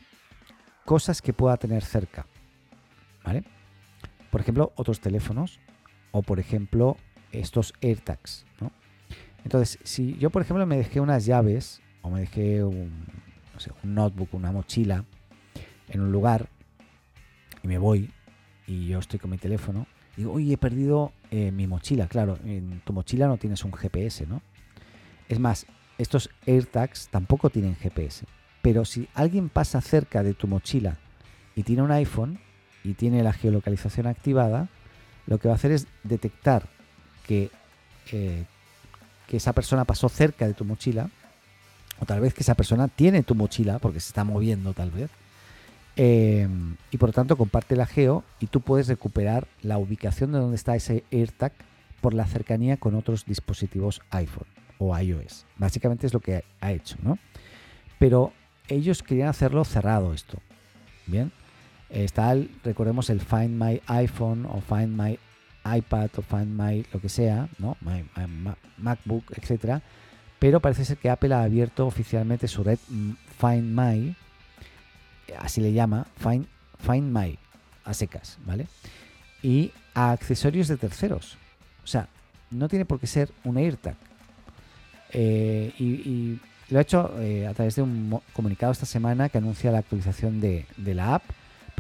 [0.84, 2.26] cosas que pueda tener cerca.
[3.24, 3.44] ¿Vale?
[4.30, 5.60] Por ejemplo, otros teléfonos
[6.12, 6.96] o por ejemplo
[7.32, 8.46] estos AirTags.
[9.44, 13.06] Entonces, si yo por ejemplo me dejé unas llaves o me dejé un,
[13.82, 15.04] un notebook, una mochila
[15.88, 16.48] en un lugar
[17.62, 18.10] y me voy
[18.66, 22.06] y yo estoy con mi teléfono, digo, oye, he perdido eh, mi mochila.
[22.06, 24.42] Claro, en tu mochila no tienes un GPS, ¿no?
[25.28, 25.66] Es más,
[25.98, 28.26] estos AirTags tampoco tienen GPS.
[28.62, 30.98] Pero si alguien pasa cerca de tu mochila
[31.54, 32.38] y tiene un iPhone
[32.84, 34.68] y tiene la geolocalización activada,
[35.26, 36.66] lo que va a hacer es detectar
[37.26, 37.50] que,
[38.12, 38.44] eh,
[39.26, 41.10] que esa persona pasó cerca de tu mochila,
[41.98, 45.10] o tal vez que esa persona tiene tu mochila, porque se está moviendo tal vez,
[46.02, 50.38] Em, y por lo tanto comparte la geo y tú puedes recuperar la ubicación de
[50.38, 51.52] donde está ese AirTag
[52.00, 54.46] por la cercanía con otros dispositivos iPhone
[54.78, 55.44] o iOS.
[55.58, 57.18] Básicamente es lo que ha hecho, ¿no?
[57.98, 58.32] Pero
[58.68, 60.38] ellos querían hacerlo cerrado esto.
[61.06, 61.32] Bien.
[61.90, 65.18] Está, el, recordemos el Find My iPhone o Find My
[65.64, 67.76] iPad o Find My lo que sea, ¿no?
[68.78, 69.82] MacBook, etcétera.
[70.38, 72.78] Pero parece ser que Apple ha abierto oficialmente su red
[73.38, 74.14] Find My
[75.38, 76.46] así le llama, Find,
[76.78, 77.38] Find My,
[77.84, 78.66] a secas, ¿vale?
[79.42, 81.36] Y a accesorios de terceros.
[81.84, 82.08] O sea,
[82.50, 83.96] no tiene por qué ser un AirTag.
[85.12, 89.72] Eh, y, lo ha hecho eh, a través de un comunicado esta semana que anuncia
[89.72, 91.24] la actualización de, la app,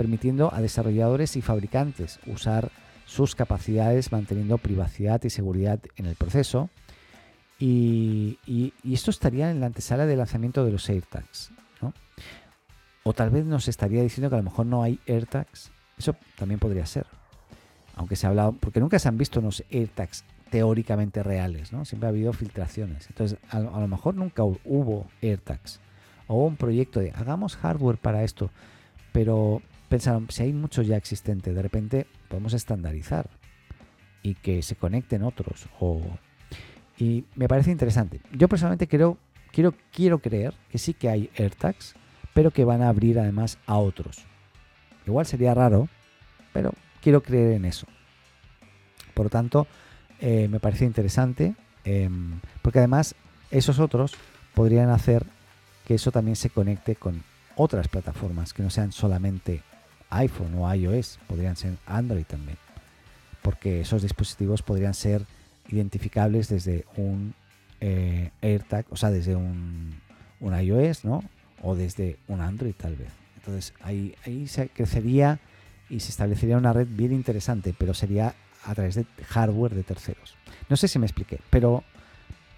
[0.00, 2.70] permitiendo a desarrolladores y fabricantes usar
[3.04, 6.70] sus capacidades manteniendo privacidad y seguridad en el proceso.
[7.58, 11.52] Y, y, esto estaría en la antesala de lanzamiento de los AirTags.
[13.02, 15.70] O tal vez nos estaría diciendo que a lo mejor no hay AirTags.
[15.98, 17.04] Eso también podría ser.
[17.94, 21.84] Aunque se ha hablado, porque nunca se han visto unos AirTags teóricamente reales, ¿no?
[21.84, 23.06] Siempre ha habido filtraciones.
[23.10, 25.78] Entonces, a, lo mejor nunca hubo AirTags.
[26.26, 28.50] O un proyecto de hagamos hardware para esto.
[29.12, 29.60] Pero
[29.90, 33.28] pensaron, si hay muchos ya existentes, de repente podemos estandarizar
[34.22, 35.66] y que se conecten otros.
[35.78, 36.00] O...
[36.96, 38.22] Y me parece interesante.
[38.32, 39.18] Yo personalmente creo,
[39.52, 41.94] quiero, quiero creer que sí que hay AirTags
[42.34, 44.24] pero que van a abrir además a otros.
[45.06, 45.88] Igual sería raro,
[46.52, 46.72] pero
[47.02, 47.86] quiero creer en eso.
[49.14, 49.66] Por lo tanto,
[50.20, 53.14] eh, me parece interesante, em, porque además
[53.50, 54.14] esos otros
[54.54, 55.26] podrían hacer
[55.86, 57.22] que eso también se conecte con
[57.56, 59.62] otras plataformas que no sean solamente
[60.10, 62.58] iPhone o iOS, podrían ser Android también,
[63.42, 65.24] porque esos dispositivos podrían ser
[65.68, 67.34] identificables desde un
[67.80, 70.00] eh, AirTag, o sea, desde un,
[70.40, 71.22] un, iOS, ¿no?
[71.62, 73.12] O desde un Android tal vez.
[73.36, 75.38] Entonces ahí, ahí se crecería
[75.88, 80.36] y se establecería una red bien interesante, pero sería a través de hardware de terceros.
[80.68, 81.82] No sé si me expliqué, pero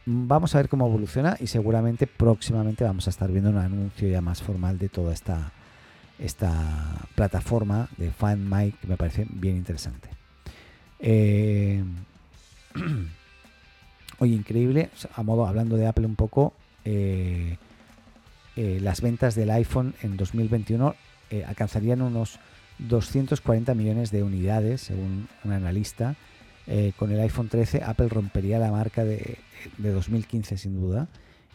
[0.04, 4.20] vamos a ver cómo evoluciona y seguramente próximamente vamos a estar viendo un anuncio ya
[4.20, 5.52] más formal de toda esta,
[6.18, 10.08] esta plataforma de Find My que me parece bien interesante.
[10.98, 11.82] Eh,
[14.18, 17.56] oye, increíble, a modo hablando de Apple un poco, eh,
[18.56, 20.94] eh, las ventas del iPhone en 2021
[21.46, 22.38] alcanzarían unos
[22.78, 26.16] 240 millones de unidades, según un analista.
[26.66, 29.38] Eh, con el iPhone 13 Apple rompería la marca de,
[29.78, 31.08] 2015 sin duda.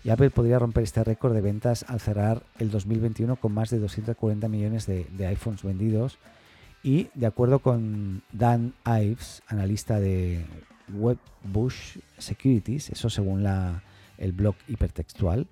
[0.03, 3.79] Y Apple podría romper este récord de ventas al cerrar el 2021 con más de
[3.79, 6.17] 240 millones de, iPhones vendidos.
[6.83, 10.45] Y de acuerdo con Dan Ives, analista de
[10.93, 13.45] Webbush Securities, eso según
[14.17, 15.47] el blog hipertextual,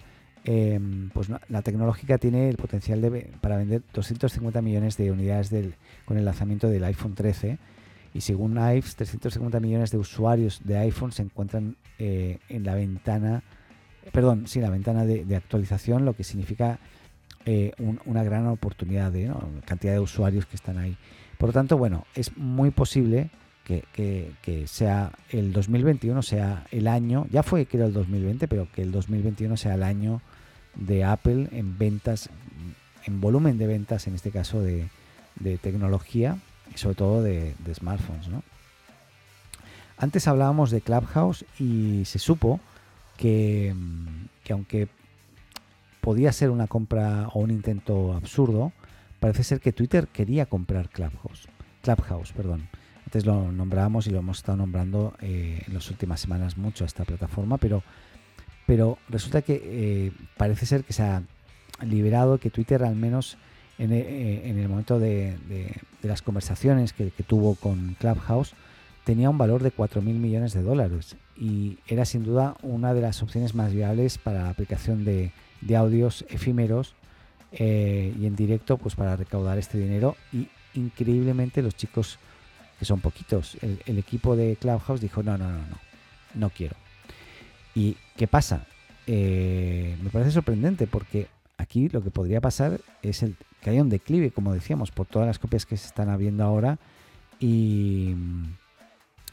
[0.48, 5.50] Em, pues la tecnológica tiene el potencial de, para vender 250 millones de unidades
[6.06, 7.58] con el lanzamiento del iPhone 13
[8.14, 13.42] y según Ives, 350 millones de usuarios de iPhone se encuentran eh, en la ventana,
[14.12, 16.80] perdón, sí, la ventana de, actualización, lo que significa
[17.46, 17.74] eh,
[18.06, 19.32] una gran oportunidad de
[19.66, 20.98] cantidad de usuarios que están ahí.
[21.38, 23.30] Por lo tanto, bueno, es muy posible
[23.66, 28.92] que, sea el 2021, sea el año, ya fue creo el 2020, pero que el
[28.92, 30.22] 2021 sea el año
[30.76, 32.30] de Apple en ventas,
[33.06, 34.88] en volumen de ventas, en este caso de,
[35.62, 36.38] tecnología
[36.74, 38.28] y sobre todo de, smartphones.
[39.98, 42.60] Antes hablábamos de Clubhouse y se supo
[43.18, 43.74] que,
[44.44, 44.88] que, aunque
[46.02, 48.72] podía ser una compra o un intento absurdo,
[49.20, 51.48] parece ser que Twitter quería comprar Clubhouse.
[51.82, 52.68] Clubhouse, perdón.
[53.06, 56.88] Antes lo nombrábamos y lo hemos estado nombrando eh, en las últimas semanas mucho a
[56.88, 57.84] esta plataforma, pero
[58.66, 61.24] pero resulta que eh, parece ser que se ha
[61.86, 63.38] liberado, que Twitter al menos
[63.78, 65.38] en, eh, el momento de,
[66.02, 68.54] las conversaciones que, tuvo con Clubhouse
[69.06, 73.24] tenía un valor de 4.000 millones de dólares y era sin duda una de las
[73.24, 75.32] opciones más viables para la aplicación de,
[75.76, 76.94] audios efímeros
[77.54, 82.20] eh, y en directo pues para recaudar este dinero y increíblemente los chicos
[82.78, 85.78] que son poquitos el, equipo de Clubhouse dijo no no no no
[86.36, 86.76] no quiero
[87.76, 88.66] ¿Y qué pasa?
[89.06, 93.90] Eh, me parece sorprendente porque aquí lo que podría pasar es el, que haya un
[93.90, 96.80] declive, como decíamos, por todas las copias que se están habiendo ahora
[97.38, 98.16] y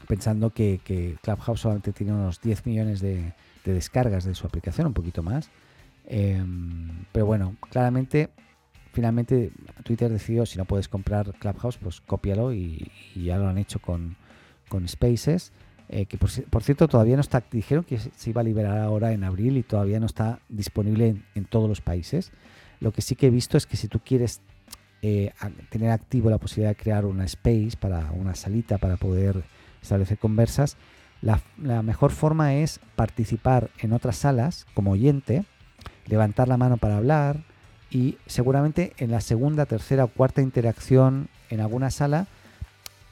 [0.07, 3.33] pensando que, Clubhouse solamente tiene unos 10 millones de,
[3.65, 5.49] descargas de su aplicación, un poquito más.
[6.05, 8.29] Em, pero bueno, claramente,
[8.91, 9.51] finalmente
[9.83, 14.15] Twitter decidió, si no puedes comprar Clubhouse, pues cópialo y, ya lo han hecho con,
[14.69, 15.51] con Spaces.
[15.89, 19.23] Eh, que por, cierto todavía no está, dijeron que se iba a liberar ahora en
[19.23, 22.31] abril y todavía no está disponible en, todos los países.
[22.79, 24.41] Lo que sí que he visto es que si tú quieres
[25.01, 25.31] eh,
[25.69, 29.43] tener activo la posibilidad de crear una space para una salita para poder
[29.83, 30.77] establecer conversas,
[31.21, 31.41] la,
[31.83, 35.45] mejor forma es participar en otras salas como oyente,
[36.07, 37.37] levantar la mano para hablar
[37.89, 42.27] y seguramente en la segunda, tercera o cuarta interacción en alguna sala,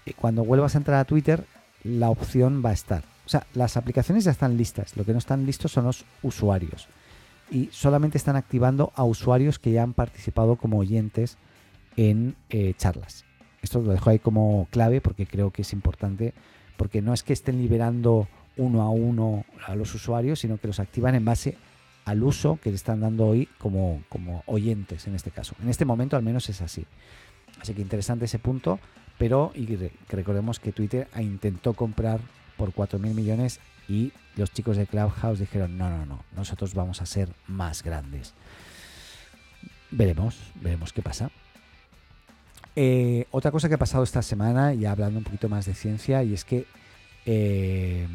[0.05, 1.45] eh, cuando vuelvas a entrar a Twitter,
[1.83, 3.03] la opción va a estar.
[3.25, 6.89] O sea, las aplicaciones ya están listas, lo que no están listos son los usuarios.
[7.49, 11.37] Y solamente están activando a usuarios que ya han participado como oyentes
[11.95, 13.23] en eh, charlas.
[13.61, 16.33] Esto lo dejo ahí como clave porque creo que es importante,
[16.81, 20.79] porque no es que estén liberando uno a uno a los usuarios, sino que los
[20.79, 21.55] activan en base
[22.05, 25.53] al uso que le están dando hoy como, como oyentes en este caso.
[25.61, 26.87] En este momento al menos es así.
[27.61, 28.79] Así que interesante ese punto
[29.19, 29.67] pero y
[30.09, 32.19] recordemos que Twitter intentó comprar
[32.57, 37.05] por 4.000 millones y los chicos de Clubhouse dijeron, no, no, no, nosotros vamos a
[37.05, 38.33] ser más grandes.
[39.91, 41.29] Veremos, veremos qué pasa.
[42.75, 46.23] Eh, otra cosa que ha pasado esta semana, y hablando un poquito más de ciencia,
[46.23, 46.65] y es que
[47.25, 48.07] eh,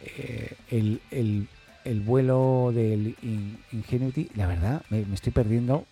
[0.00, 1.48] eh, el,
[1.84, 3.16] el vuelo del
[3.72, 5.86] Ingenuity, la verdad, me, estoy perdiendo.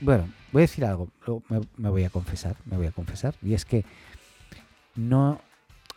[0.00, 1.08] bueno, voy a decir algo,
[1.76, 3.84] me, voy a confesar, me voy a confesar, y es que
[4.94, 5.40] no,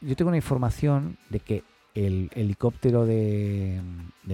[0.01, 1.63] yo tengo una información de que
[1.95, 3.81] el helicóptero de,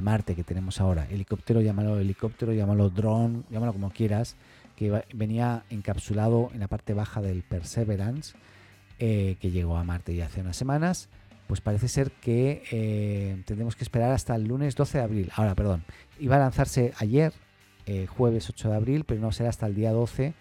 [0.01, 4.35] Marte que tenemos ahora, helicóptero, llámalo helicóptero, llámalo drone, llámalo como quieras,
[4.75, 8.35] que venía encapsulado en la parte baja del Perseverance,
[8.99, 11.09] eh, que llegó a Marte ya hace unas semanas,
[11.47, 15.31] pues parece ser que eh, tendremos que esperar hasta el lunes 12 de abril.
[15.35, 15.83] Ahora, perdón,
[16.19, 17.33] iba a lanzarse ayer,
[17.85, 20.33] eh, jueves 8 de abril, pero no será hasta el día 12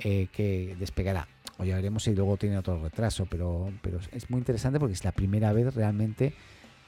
[0.00, 1.26] que despegará.
[1.58, 5.04] O ya veremos si luego tiene otro retraso, pero, pero es muy interesante porque es
[5.04, 6.34] la primera vez realmente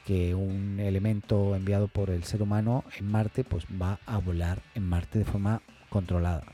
[0.07, 4.89] que un elemento enviado por el ser humano en Marte pues va a volar en
[4.89, 6.45] Marte de forma controlada.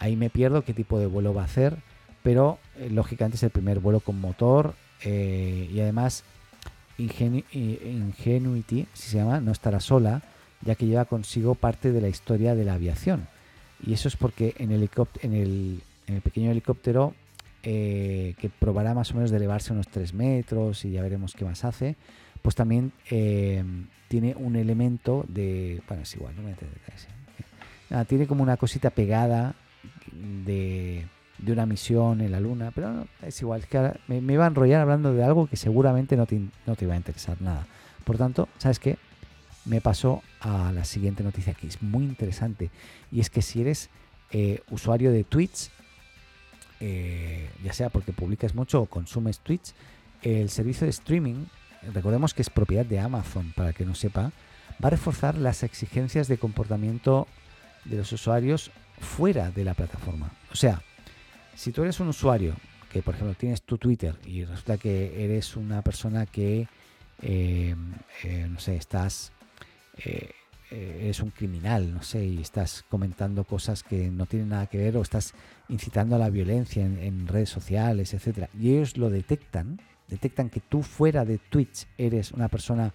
[0.00, 1.76] Ahí me pierdo qué tipo de vuelo va a hacer,
[2.22, 4.74] pero eh, lógicamente es el primer vuelo con motor
[5.04, 6.24] eh, y además
[6.98, 10.22] Ingenuity, si se llama, no estará sola,
[10.62, 13.28] ya que lleva consigo parte de la historia de la aviación.
[13.86, 15.82] Y eso es porque en, en, el,
[16.22, 17.14] pequeño helicóptero,
[17.62, 21.44] eh, que probará más o menos de elevarse unos 3 metros y ya veremos qué
[21.44, 21.96] más hace,
[22.40, 22.92] pues también
[24.08, 25.82] tiene un elemento de...
[25.88, 26.54] Bueno, es igual, no me
[28.06, 29.54] tiene como una cosita pegada
[30.12, 31.06] de,
[31.46, 35.24] una misión en la luna, pero es igual, que me, iba a enrollar hablando de
[35.24, 37.66] algo que seguramente no te, no te iba a interesar nada.
[38.04, 38.98] Por tanto, ¿sabes qué?
[39.64, 42.70] Me pasó a la siguiente noticia que es muy interesante
[43.12, 43.90] y es que si eres
[44.30, 45.70] eh, usuario de Twitch,
[46.80, 49.74] eh, ya sea porque publicas mucho o consumes Twitch,
[50.22, 51.46] el servicio de streaming,
[51.92, 54.32] recordemos que es propiedad de Amazon, para que no sepa,
[54.82, 57.26] va a reforzar las exigencias de comportamiento
[57.84, 58.70] de los usuarios
[59.00, 60.30] fuera de la plataforma.
[60.52, 60.82] O sea,
[61.54, 62.54] si tú eres un usuario
[62.90, 66.68] que, por ejemplo, tienes tu Twitter y resulta que eres una persona que,
[67.22, 67.74] eh,
[68.24, 69.32] eh, no sé, estás,
[70.04, 70.30] eh,
[70.70, 74.96] eres un criminal, no sé, y estás comentando cosas que no tienen nada que ver
[74.96, 75.34] o estás
[75.68, 80.60] incitando a la violencia en, en redes sociales, etcétera, y ellos lo detectan, detectan que
[80.60, 82.94] tú fuera de Twitch eres una persona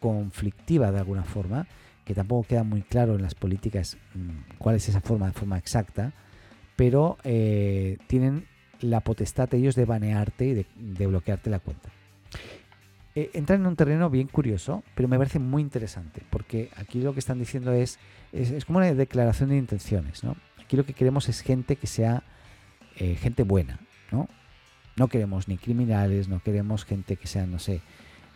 [0.00, 1.66] conflictiva de alguna forma,
[2.06, 5.58] que tampoco queda muy claro en las políticas mm, cuál es esa forma de forma
[5.58, 6.12] exacta,
[6.76, 8.46] pero eh, tienen
[8.80, 11.90] la potestad ellos de banearte y de, bloquearte la cuenta.
[13.16, 17.12] Eh, entran en un terreno bien curioso, pero me parece muy interesante, porque aquí lo
[17.12, 17.98] que están diciendo es,
[18.32, 20.36] es, como una declaración de intenciones, ¿no?
[20.62, 22.22] Aquí lo que queremos es gente que sea
[22.96, 23.80] eh, gente buena,
[24.12, 24.28] ¿no?
[24.96, 27.80] No queremos ni criminales, no queremos gente que sea, no sé,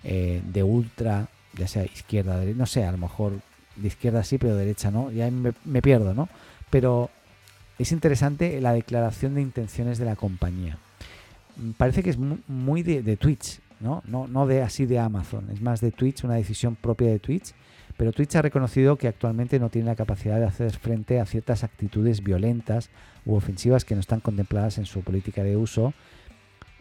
[0.03, 3.41] de ultra, ya sea izquierda, no sé, a lo mejor
[3.77, 6.29] de izquierda sí, pero de derecha no, ya me, pierdo, ¿no?
[6.71, 7.11] Pero
[7.79, 10.79] es interesante la declaración de intenciones de la compañía.
[11.57, 14.03] Mm, parece que es muy de, Twitch, ¿no?
[14.07, 14.27] ¿no?
[14.27, 17.55] No de así de Amazon, es más de Twitch, una decisión propia de Twitch.
[17.97, 21.65] Pero Twitch ha reconocido que actualmente no tiene la capacidad de hacer frente a ciertas
[21.65, 22.89] actitudes violentas
[23.27, 25.93] u ofensivas que no están contempladas en su política de uso.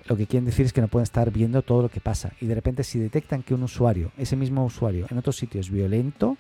[0.06, 2.32] Lo que quieren decir es que no pueden estar viendo todo lo que pasa.
[2.40, 5.70] Y de repente si detectan que un usuario, ese mismo usuario, en otro sitio es
[5.70, 6.38] violento,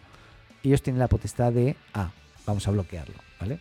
[0.64, 2.12] ellos tienen la potestad de, ah,
[2.46, 3.60] vamos a bloquearlo, ¿vale?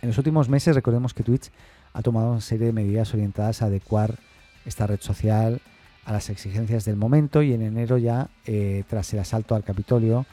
[0.00, 1.50] En los últimos meses recordemos que Twitch
[1.92, 4.18] ha tomado una serie de medidas orientadas a adecuar
[4.64, 5.60] esta red social
[6.04, 10.26] a las exigencias del momento y en enero ya, eh, tras el asalto al Capitolio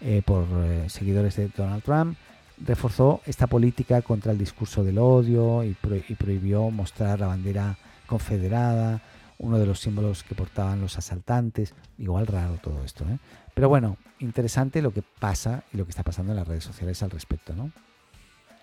[0.00, 2.18] eh, por eh, seguidores de Donald Trump,
[2.58, 5.76] reforzó esta política contra el discurso del odio y,
[6.08, 9.00] y prohibió mostrar la bandera confederada,
[9.38, 11.74] uno de los símbolos que portaban los asaltantes.
[11.98, 13.18] Igual raro todo esto, ¿eh?
[13.54, 17.02] Pero bueno, interesante lo que pasa y lo que está pasando en las redes sociales
[17.02, 17.70] al respecto, ¿no?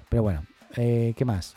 [0.10, 0.46] Pero bueno,
[0.76, 1.56] eh, ¿qué más?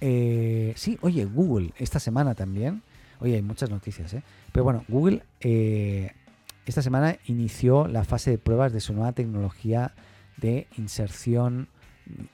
[0.00, 2.82] Eh, sí, oye, Google, esta semana también.
[3.20, 4.22] Oye, hay muchas noticias, ¿eh?
[4.52, 6.12] Pero bueno, Google eh,
[6.66, 9.94] esta semana inició la fase de pruebas de su nueva tecnología
[10.36, 11.68] de inserción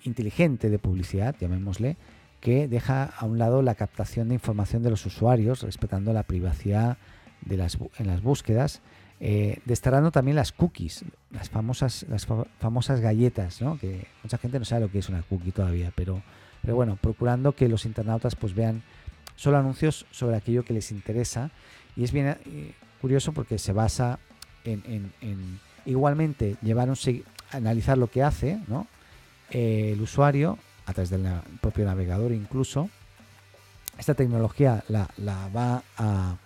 [0.03, 1.97] inteligente de publicidad, llamémosle,
[2.41, 6.99] que deja a un lado la captación de información de los usuarios, respetando la privacidad
[7.41, 8.83] de las, en las búsquedas
[9.21, 9.61] eh,
[10.13, 12.27] también las cookies, las famosas, las
[12.59, 13.79] famosas galletas, ¿no?
[13.79, 16.23] que mucha gente no sabe lo que es una cookie todavía, pero,
[16.63, 18.83] pero bueno, procurando que los internautas pues vean
[19.37, 21.51] solo anuncios sobre aquello que les interesa
[21.97, 24.19] y es bien eh, curioso porque se basa
[24.65, 25.13] en,
[25.85, 26.97] igualmente llevar un
[27.53, 28.59] analizar lo que hace.
[29.51, 31.27] Eh, el usuario a través del
[31.61, 32.89] propio navegador incluso
[33.99, 35.09] esta tecnología la
[35.55, 36.37] va a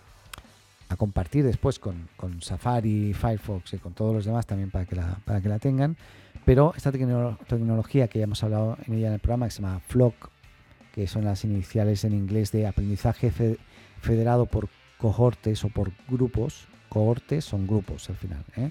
[0.89, 2.09] a compartir después con,
[2.41, 5.97] Safari, Firefox y con todos los demás también para que la, para que la tengan.
[6.45, 9.81] Pero esta tecnología que ya hemos hablado en ella en el programa, que se llama
[9.87, 10.31] Flock,
[10.95, 13.31] que son las iniciales en inglés de aprendizaje
[14.01, 18.71] federado por cohortes o por grupos, cohortes son grupos al final, ¿eh?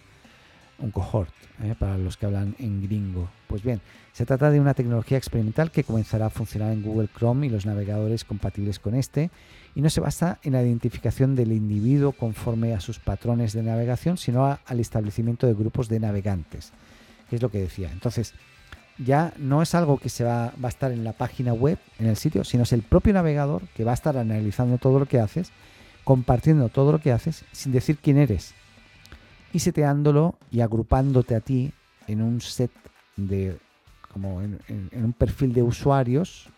[0.80, 1.76] Un cohort, ¿eh?
[1.78, 3.30] para los que hablan en gringo.
[3.48, 3.82] Pues bien,
[4.14, 7.66] se trata de una tecnología experimental que comenzará a funcionar en Google Chrome y los
[7.66, 9.30] navegadores compatibles con este,
[9.76, 14.18] y no se basa en la identificación del individuo conforme a sus patrones de navegación,
[14.18, 16.72] sino al establecimiento de grupos de navegantes,
[17.30, 17.92] que es lo que decía.
[17.92, 18.34] Entonces,
[18.98, 22.08] ya no es algo que se va, va, a estar en la página web, en
[22.08, 25.20] el sitio, sino es el propio navegador que va a estar analizando todo lo que
[25.20, 25.52] haces,
[26.04, 28.56] compartiendo todo lo que haces, sin decir quién eres,
[29.54, 31.72] y seteándolo y agrupándote a ti
[32.08, 32.72] en un set
[33.16, 33.58] de,
[34.12, 34.60] como en,
[34.94, 36.50] un perfil de usuarios,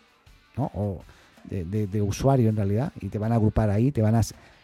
[0.56, 0.70] ¿no?
[0.74, 1.02] o
[1.44, 4.22] de, de, usuario en realidad, y te van a agrupar ahí, te van a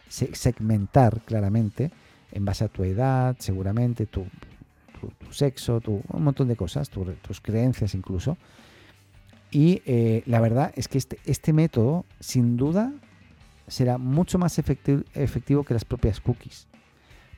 [0.08, 1.90] segmentar claramente
[2.32, 4.26] en base a tu edad, seguramente tu,
[5.00, 8.36] tu, sexo, tu, un montón de cosas, tus creencias incluso.
[9.50, 12.92] Y eh, la verdad es que este, este método, sin duda,
[13.68, 16.66] será mucho más efectivo, efectivo que las propias cookies.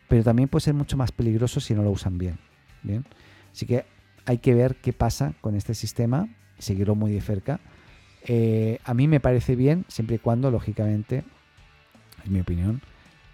[0.09, 2.39] Pero también puede ser mucho más peligroso si no lo usan bien.
[2.83, 3.05] ¿bien?
[3.53, 3.85] Así que
[4.25, 6.29] hay que ver qué pasa con este sistema,
[6.59, 7.61] seguirlo muy de cerca.
[8.25, 11.25] Eh, a mí me parece bien, siempre y cuando, lógicamente,
[12.25, 12.83] en mi opinión,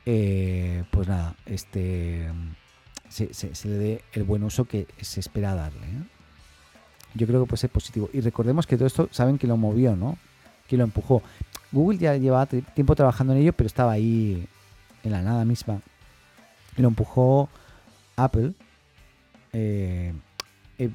[0.06, 2.28] eh, pues nada, este
[3.08, 5.86] se, le dé el buen uso que se espera darle.
[5.86, 6.02] ¿eh?
[7.14, 8.10] Yo creo que puede ser positivo.
[8.12, 10.18] Y recordemos que todo esto, saben que lo movió, ¿no?
[10.68, 11.22] Que lo empujó.
[11.70, 14.46] Google ya llevaba tiempo trabajando en ello, pero estaba ahí
[15.04, 15.80] en la nada misma.
[16.76, 17.48] Lo empujó
[18.16, 18.52] Apple,
[19.52, 20.12] eh,
[20.78, 20.90] eh,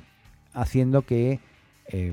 [0.54, 1.40] haciendo que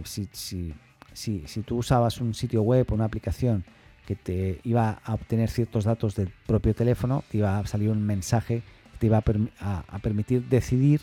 [0.05, 0.75] si, si,
[1.13, 3.65] si, si tú usabas un sitio web o una aplicación
[4.07, 8.03] que te iba a obtener ciertos datos del propio teléfono, te iba a salir un
[8.03, 8.63] mensaje
[8.99, 11.01] te iba a, permitir decidir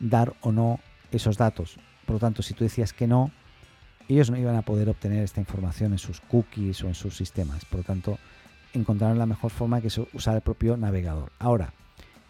[0.00, 0.80] dar o no
[1.12, 1.78] esos datos.
[2.06, 3.30] Por lo tanto, si tú decías que no,
[4.08, 7.64] ellos no iban a poder obtener esta información en sus cookies o en sus sistemas.
[7.64, 8.18] Por lo tanto,
[8.72, 11.32] encontraron la mejor forma que es usar el propio navegador.
[11.38, 11.72] Ahora,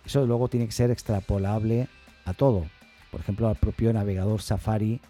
[0.04, 1.88] eso luego tiene que ser extrapolable
[2.24, 2.66] a todo.
[3.10, 5.00] Por ejemplo, al propio navegador Safari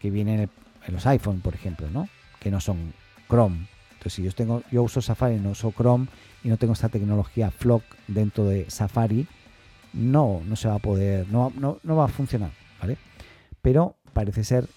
[0.00, 0.48] que viene
[0.86, 2.08] en, los iPhone, por ejemplo, ¿no?
[2.38, 2.92] Que no son
[3.28, 3.66] Chrome.
[3.92, 6.06] Entonces, si yo tengo, yo uso Safari, no uso Chrome
[6.44, 9.26] y no tengo esta tecnología Flock dentro de Safari,
[9.92, 12.98] no, no se va a poder, no, no, va a funcionar, ¿vale?
[13.62, 14.68] Pero parece ser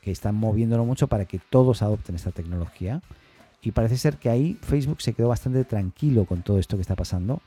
[0.00, 3.02] que están moviéndolo mucho para que todos adopten esta tecnología.
[3.60, 6.96] Y parece ser que ahí Facebook se quedó bastante tranquilo con todo esto que está
[6.96, 7.40] pasando,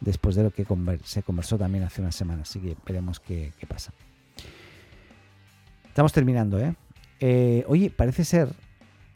[0.00, 0.66] después de lo que
[1.04, 2.50] se conversó también hace unas semanas.
[2.50, 3.92] Así que veremos qué, pasa.
[5.86, 6.74] Estamos terminando, ¿eh?
[7.20, 7.64] ¿eh?
[7.68, 8.48] Oye, parece ser,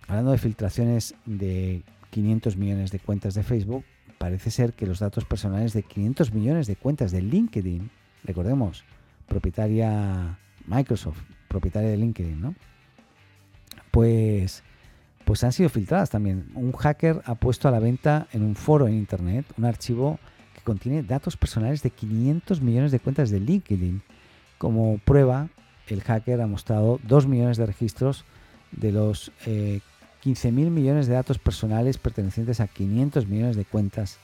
[0.07, 3.85] hablando de filtraciones de 500 millones de cuentas de Facebook,
[4.19, 7.91] parece ser que los datos personales de 500 millones de cuentas de LinkedIn,
[8.25, 8.85] recordemos,
[9.27, 11.19] propietaria Microsoft,
[11.49, 12.55] propietaria de LinkedIn, ¿no?
[13.91, 14.65] Pues,
[15.25, 16.51] pues han sido filtradas también.
[16.55, 20.19] Un hacker ha puesto a la venta en un foro en Internet un archivo
[20.65, 24.03] contiene datos personales de 500 millones de cuentas de LinkedIn.
[24.59, 25.49] Como prueba,
[25.89, 28.25] el hacker ha mostrado 2 millones de registros
[28.73, 29.81] de los eh,
[30.25, 34.19] 15.000 millones de datos personales pertenecientes a 500 millones de cuentas,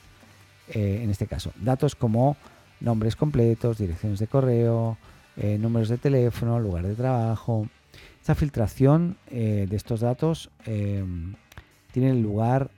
[0.68, 1.52] eh, en este caso.
[1.60, 2.36] Datos como
[2.80, 4.96] nombres completos, direcciones de correo,
[5.36, 7.68] eh, números de teléfono, lugar de trabajo.
[8.18, 10.50] Esta filtración eh, de estos datos
[11.92, 12.70] tiene lugar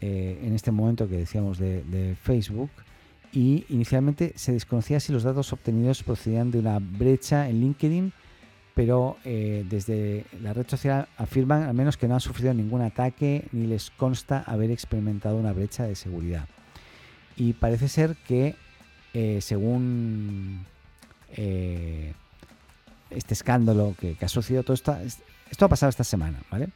[0.00, 2.70] en este momento que decíamos de Facebook
[3.32, 8.12] y inicialmente se desconocía si los datos obtenidos procedían de una brecha en LinkedIn
[8.74, 13.46] pero eh, desde la red social afirman al menos que no han sufrido ningún ataque
[13.52, 16.48] ni les consta haber experimentado una brecha de seguridad.
[17.36, 18.56] Y parece ser que,
[19.12, 20.64] eh, según
[21.36, 22.14] eh,
[23.10, 24.96] este escándalo que, ha sucedido, todo esto,
[25.50, 26.68] esto ha pasado esta semana, ¿vale?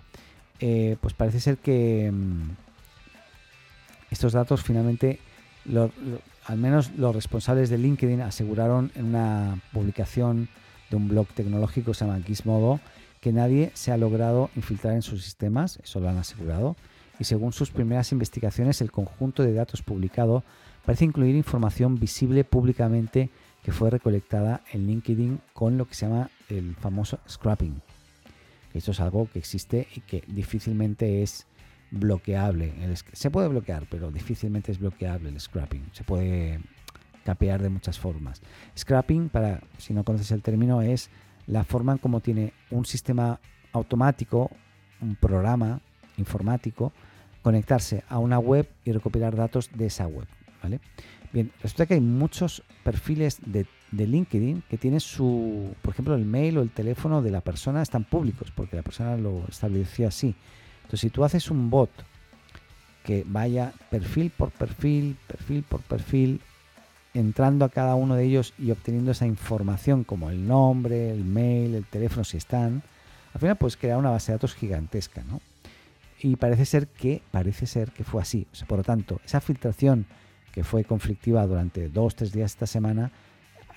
[0.58, 2.50] pues parece ser que mm,
[4.10, 5.20] estos datos finalmente,
[6.46, 10.48] al menos los responsables de LinkedIn aseguraron en una publicación
[10.90, 12.80] de un blog tecnológico que se llama Gizmodo,
[13.20, 16.76] que nadie se ha logrado infiltrar en sus sistemas, eso lo han asegurado,
[17.18, 20.44] y según sus primeras investigaciones, el conjunto de datos publicado
[20.84, 23.30] parece incluir información visible públicamente
[23.64, 27.80] que fue recolectada en LinkedIn con lo que se llama el famoso scrapping.
[28.72, 31.46] Esto es algo que existe y que difícilmente es
[31.90, 32.72] bloqueable.
[33.12, 35.90] Se puede bloquear, pero difícilmente es bloqueable el scrapping.
[35.92, 36.60] Se puede
[37.24, 38.40] capear de muchas formas.
[38.76, 41.10] Scrapping, para si no conoces el término, es
[41.46, 43.40] la forma en cómo tiene un sistema
[43.72, 44.50] automático,
[45.00, 45.80] un programa
[46.16, 46.92] informático,
[47.42, 50.26] conectarse a una web y recopilar datos de esa web.
[50.62, 50.80] ¿vale?
[51.32, 56.24] Bien, resulta que hay muchos perfiles de, de, LinkedIn que tienen su, por ejemplo, el
[56.24, 60.34] mail o el teléfono de la persona están públicos porque la persona lo estableció así.
[60.86, 61.90] Entonces, si tú haces un bot
[63.02, 66.40] que vaya perfil por perfil, perfil por perfil,
[67.12, 71.74] entrando a cada uno de ellos y obteniendo esa información como el nombre, el mail,
[71.74, 72.84] el teléfono, si están,
[73.34, 75.40] al final pues crear una base de datos gigantesca, ¿no?
[76.20, 78.46] Y parece ser que, parece ser que fue así.
[78.68, 80.06] por lo tanto, esa filtración
[80.52, 83.10] que fue conflictiva durante dos, tres días esta semana,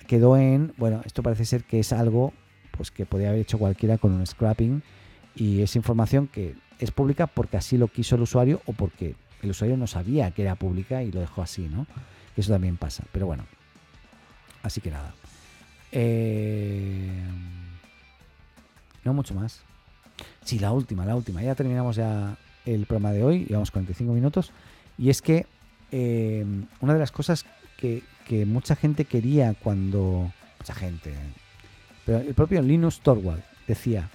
[0.06, 2.32] quedó en, bueno, esto parece ser que es algo
[2.76, 4.80] pues que podía haber hecho cualquiera con un scrapping
[5.34, 9.50] y es información que es pública porque así lo quiso el usuario o porque el
[9.50, 11.86] usuario no sabía que era pública y lo dejó así, ¿no?
[12.36, 13.44] Eso también pasa, pero bueno.
[14.62, 15.14] Así que nada.
[15.92, 17.22] Eh,
[19.04, 19.60] no mucho más.
[20.44, 21.42] Sí, la última, la última.
[21.42, 24.52] Ya terminamos ya el programa de hoy, llevamos 45 minutos.
[24.98, 25.46] Y es que
[25.90, 26.44] eh,
[26.80, 28.02] una de las cosas que,
[28.46, 30.32] mucha gente quería cuando...
[30.60, 31.12] Mucha gente.
[32.06, 34.08] Pero el propio Linus Torvald decía,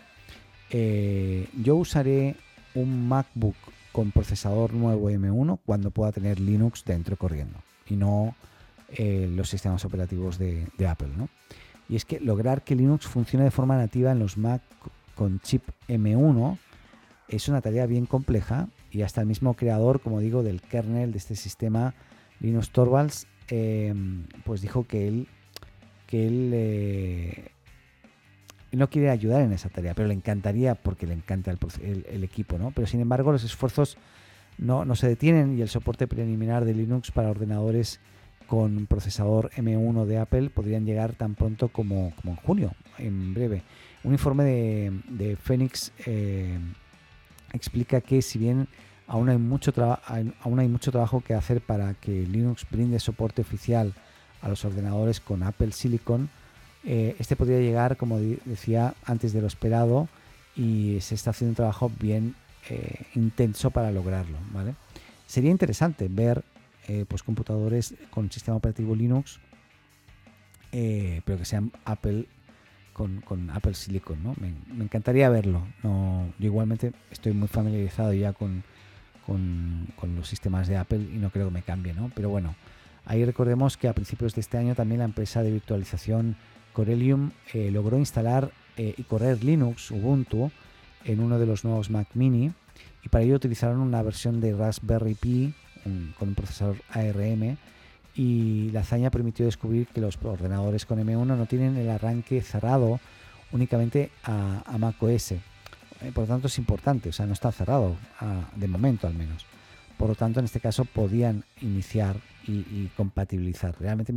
[0.69, 2.35] eh, yo usaré
[2.75, 3.55] un MacBook
[3.91, 8.35] con procesador nuevo M1 cuando pueda tener Linux dentro corriendo y no
[8.89, 11.09] eh, los sistemas operativos de, Apple.
[11.15, 11.29] ¿no?
[11.89, 14.61] Y es que lograr que Linux funcione de forma nativa en los Mac
[15.15, 16.57] con chip M1
[17.27, 21.17] es una tarea bien compleja y hasta el mismo creador, como digo, del kernel de
[21.17, 21.93] este sistema,
[22.39, 25.27] Linus Torvalds, em, pues dijo que él,
[26.07, 27.51] que él eh,
[28.75, 32.71] no quiere ayudar en esa tarea, pero le encantaría porque le encanta el, equipo, ¿no?
[32.71, 33.97] Pero sin embargo los esfuerzos
[34.57, 37.99] no, no, se detienen y el soporte preliminar de Linux para ordenadores
[38.47, 43.63] con procesador M1 de Apple podrían llegar tan pronto como, en junio, en breve.
[44.03, 46.57] Un informe de, Phoenix eh,
[47.53, 48.67] explica que si bien
[49.07, 49.73] aún hay, mucho
[50.43, 53.93] aún hay mucho trabajo que hacer para que Linux brinde soporte oficial
[54.41, 56.29] a los ordenadores con Apple Silicon,
[56.85, 60.07] eh, este podría llegar, como decía, antes de lo esperado
[60.55, 62.35] y se está haciendo un trabajo bien
[62.69, 64.37] eh, intenso para lograrlo.
[64.51, 64.75] ¿vale?
[65.25, 66.43] Sería interesante ver
[66.87, 69.39] eh, pues computadores con sistema operativo Linux,
[70.71, 72.25] pero que sean Apple
[72.93, 74.21] con, Apple Silicon.
[74.23, 74.35] ¿no?
[74.39, 75.65] Me, encantaría verlo.
[75.83, 78.63] No, yo igualmente estoy muy familiarizado ya con,
[79.25, 81.93] con, con, los sistemas de Apple y no creo que me cambie.
[81.93, 82.11] ¿no?
[82.13, 82.55] Pero bueno,
[83.05, 86.35] ahí recordemos que a principios de este año también la empresa de virtualización
[86.75, 90.51] Corellium eh, logró instalar eh, y correr Linux Ubuntu
[91.05, 92.51] en uno de los nuevos Mac mini
[93.03, 95.53] y para ello utilizaron una versión de Raspberry Pi
[96.17, 97.57] con un procesador ARM
[98.15, 102.99] y la hazaña permitió descubrir que los ordenadores con M1 no tienen el arranque cerrado
[103.51, 105.33] únicamente a, a Mac OS.
[105.33, 105.41] Eh,
[106.13, 107.95] por lo tanto es importante, o sea, no está cerrado
[108.55, 109.45] de momento al menos.
[109.97, 112.17] Por lo tanto, en este caso podían iniciar
[112.47, 113.75] y, compatibilizar.
[113.79, 114.13] Realmente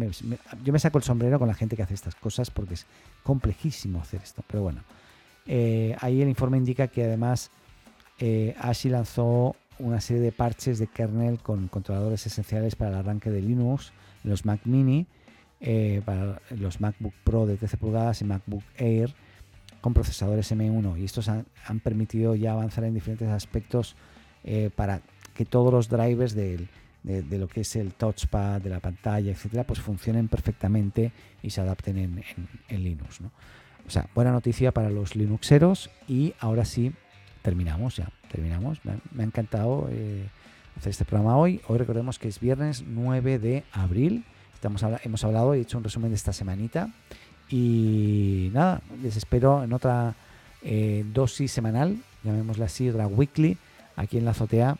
[0.65, 2.87] yo me saco el sombrero con la gente que hace estas cosas porque es
[3.23, 4.43] complejísimo hacer esto.
[4.47, 4.83] Pero bueno,
[5.47, 7.51] eh, ahí el informe indica que además
[8.19, 8.55] eh,
[8.85, 13.93] lanzó una serie de parches de kernel con controladores esenciales para el arranque de Linux
[14.25, 15.07] los Mac Mini,
[15.61, 19.15] eh, para los MacBook Pro de 13 pulgadas y MacBook Air
[19.81, 21.47] con procesadores M1 y estos han,
[21.83, 23.95] permitido ya avanzar en diferentes aspectos
[24.75, 25.03] para
[25.39, 26.67] que todos los drivers de,
[27.05, 31.13] lo que es el touchpad, de la pantalla, etcétera, pues funcionen perfectamente
[31.45, 31.97] y se adapten
[32.69, 33.21] en, Linux.
[33.87, 36.93] O sea, buena noticia para los Linuxeros y ahora sí
[37.43, 38.81] terminamos ya, terminamos.
[39.13, 40.27] Me, ha encantado eh,
[40.77, 41.61] hacer este programa hoy.
[41.69, 44.25] Hoy recordemos que es viernes 9 de abril.
[44.55, 46.93] Estamos, hemos hablado y hecho un resumen de esta semanita.
[47.49, 50.17] Y nada, les espero en otra
[50.63, 53.57] eh, dosis semanal, llamémosla así, otra weekly,
[53.95, 54.77] aquí en la azotea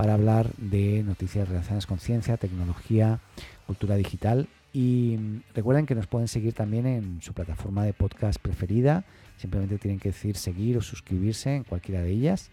[0.00, 3.20] para hablar de noticias relacionadas con ciencia, tecnología,
[3.66, 4.48] cultura digital.
[4.72, 9.04] Y mm, recuerden que nos pueden seguir también en su plataforma de podcast preferida.
[9.36, 12.48] Simplemente tienen que decir seguir o suscribirse en cualquiera de ellas.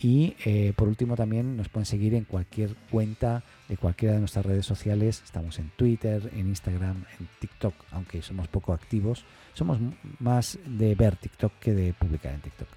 [0.00, 4.46] Y eh, por último también nos pueden seguir en cualquier cuenta de cualquiera de nuestras
[4.46, 5.20] redes sociales.
[5.22, 9.26] Estamos en Twitter, en Instagram, en TikTok, aunque somos poco activos.
[9.52, 9.76] Somos
[10.18, 12.68] más de ver TikTok que de publicar en TikTok.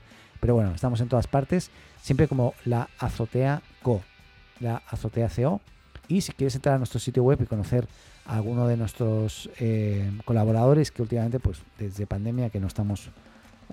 [0.41, 4.01] Pero bueno, estamos en todas partes, siempre como la Azotea Co
[4.59, 5.61] la Azotea CO.
[6.07, 7.87] Y si quieres entrar a nuestro sitio web y conocer
[8.25, 13.09] a alguno de nuestros eh, colaboradores que últimamente, pues desde pandemia que no estamos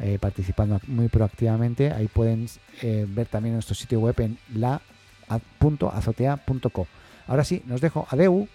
[0.00, 2.46] eh, participando muy proactivamente, ahí pueden
[2.82, 6.86] eh, ver también nuestro sitio web en la.azotea.co.
[7.26, 8.06] Ahora sí, nos dejo.
[8.10, 8.46] Adeu.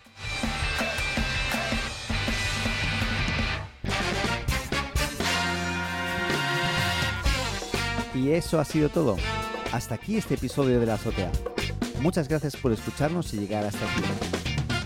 [8.14, 9.18] Y eso ha sido todo.
[9.72, 11.32] Hasta aquí este episodio de la azotea.
[12.02, 14.02] Muchas gracias por escucharnos y llegar hasta aquí.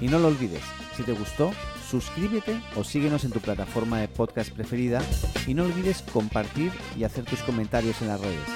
[0.01, 0.61] Y no lo olvides,
[0.97, 1.53] si te gustó,
[1.89, 5.01] suscríbete o síguenos en tu plataforma de podcast preferida
[5.47, 8.47] y no olvides compartir y hacer tus comentarios en las redes.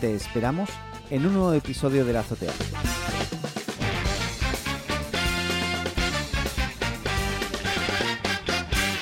[0.00, 0.70] Te esperamos
[1.10, 2.52] en un nuevo episodio de La Azotea.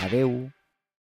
[0.03, 0.56] Adeu.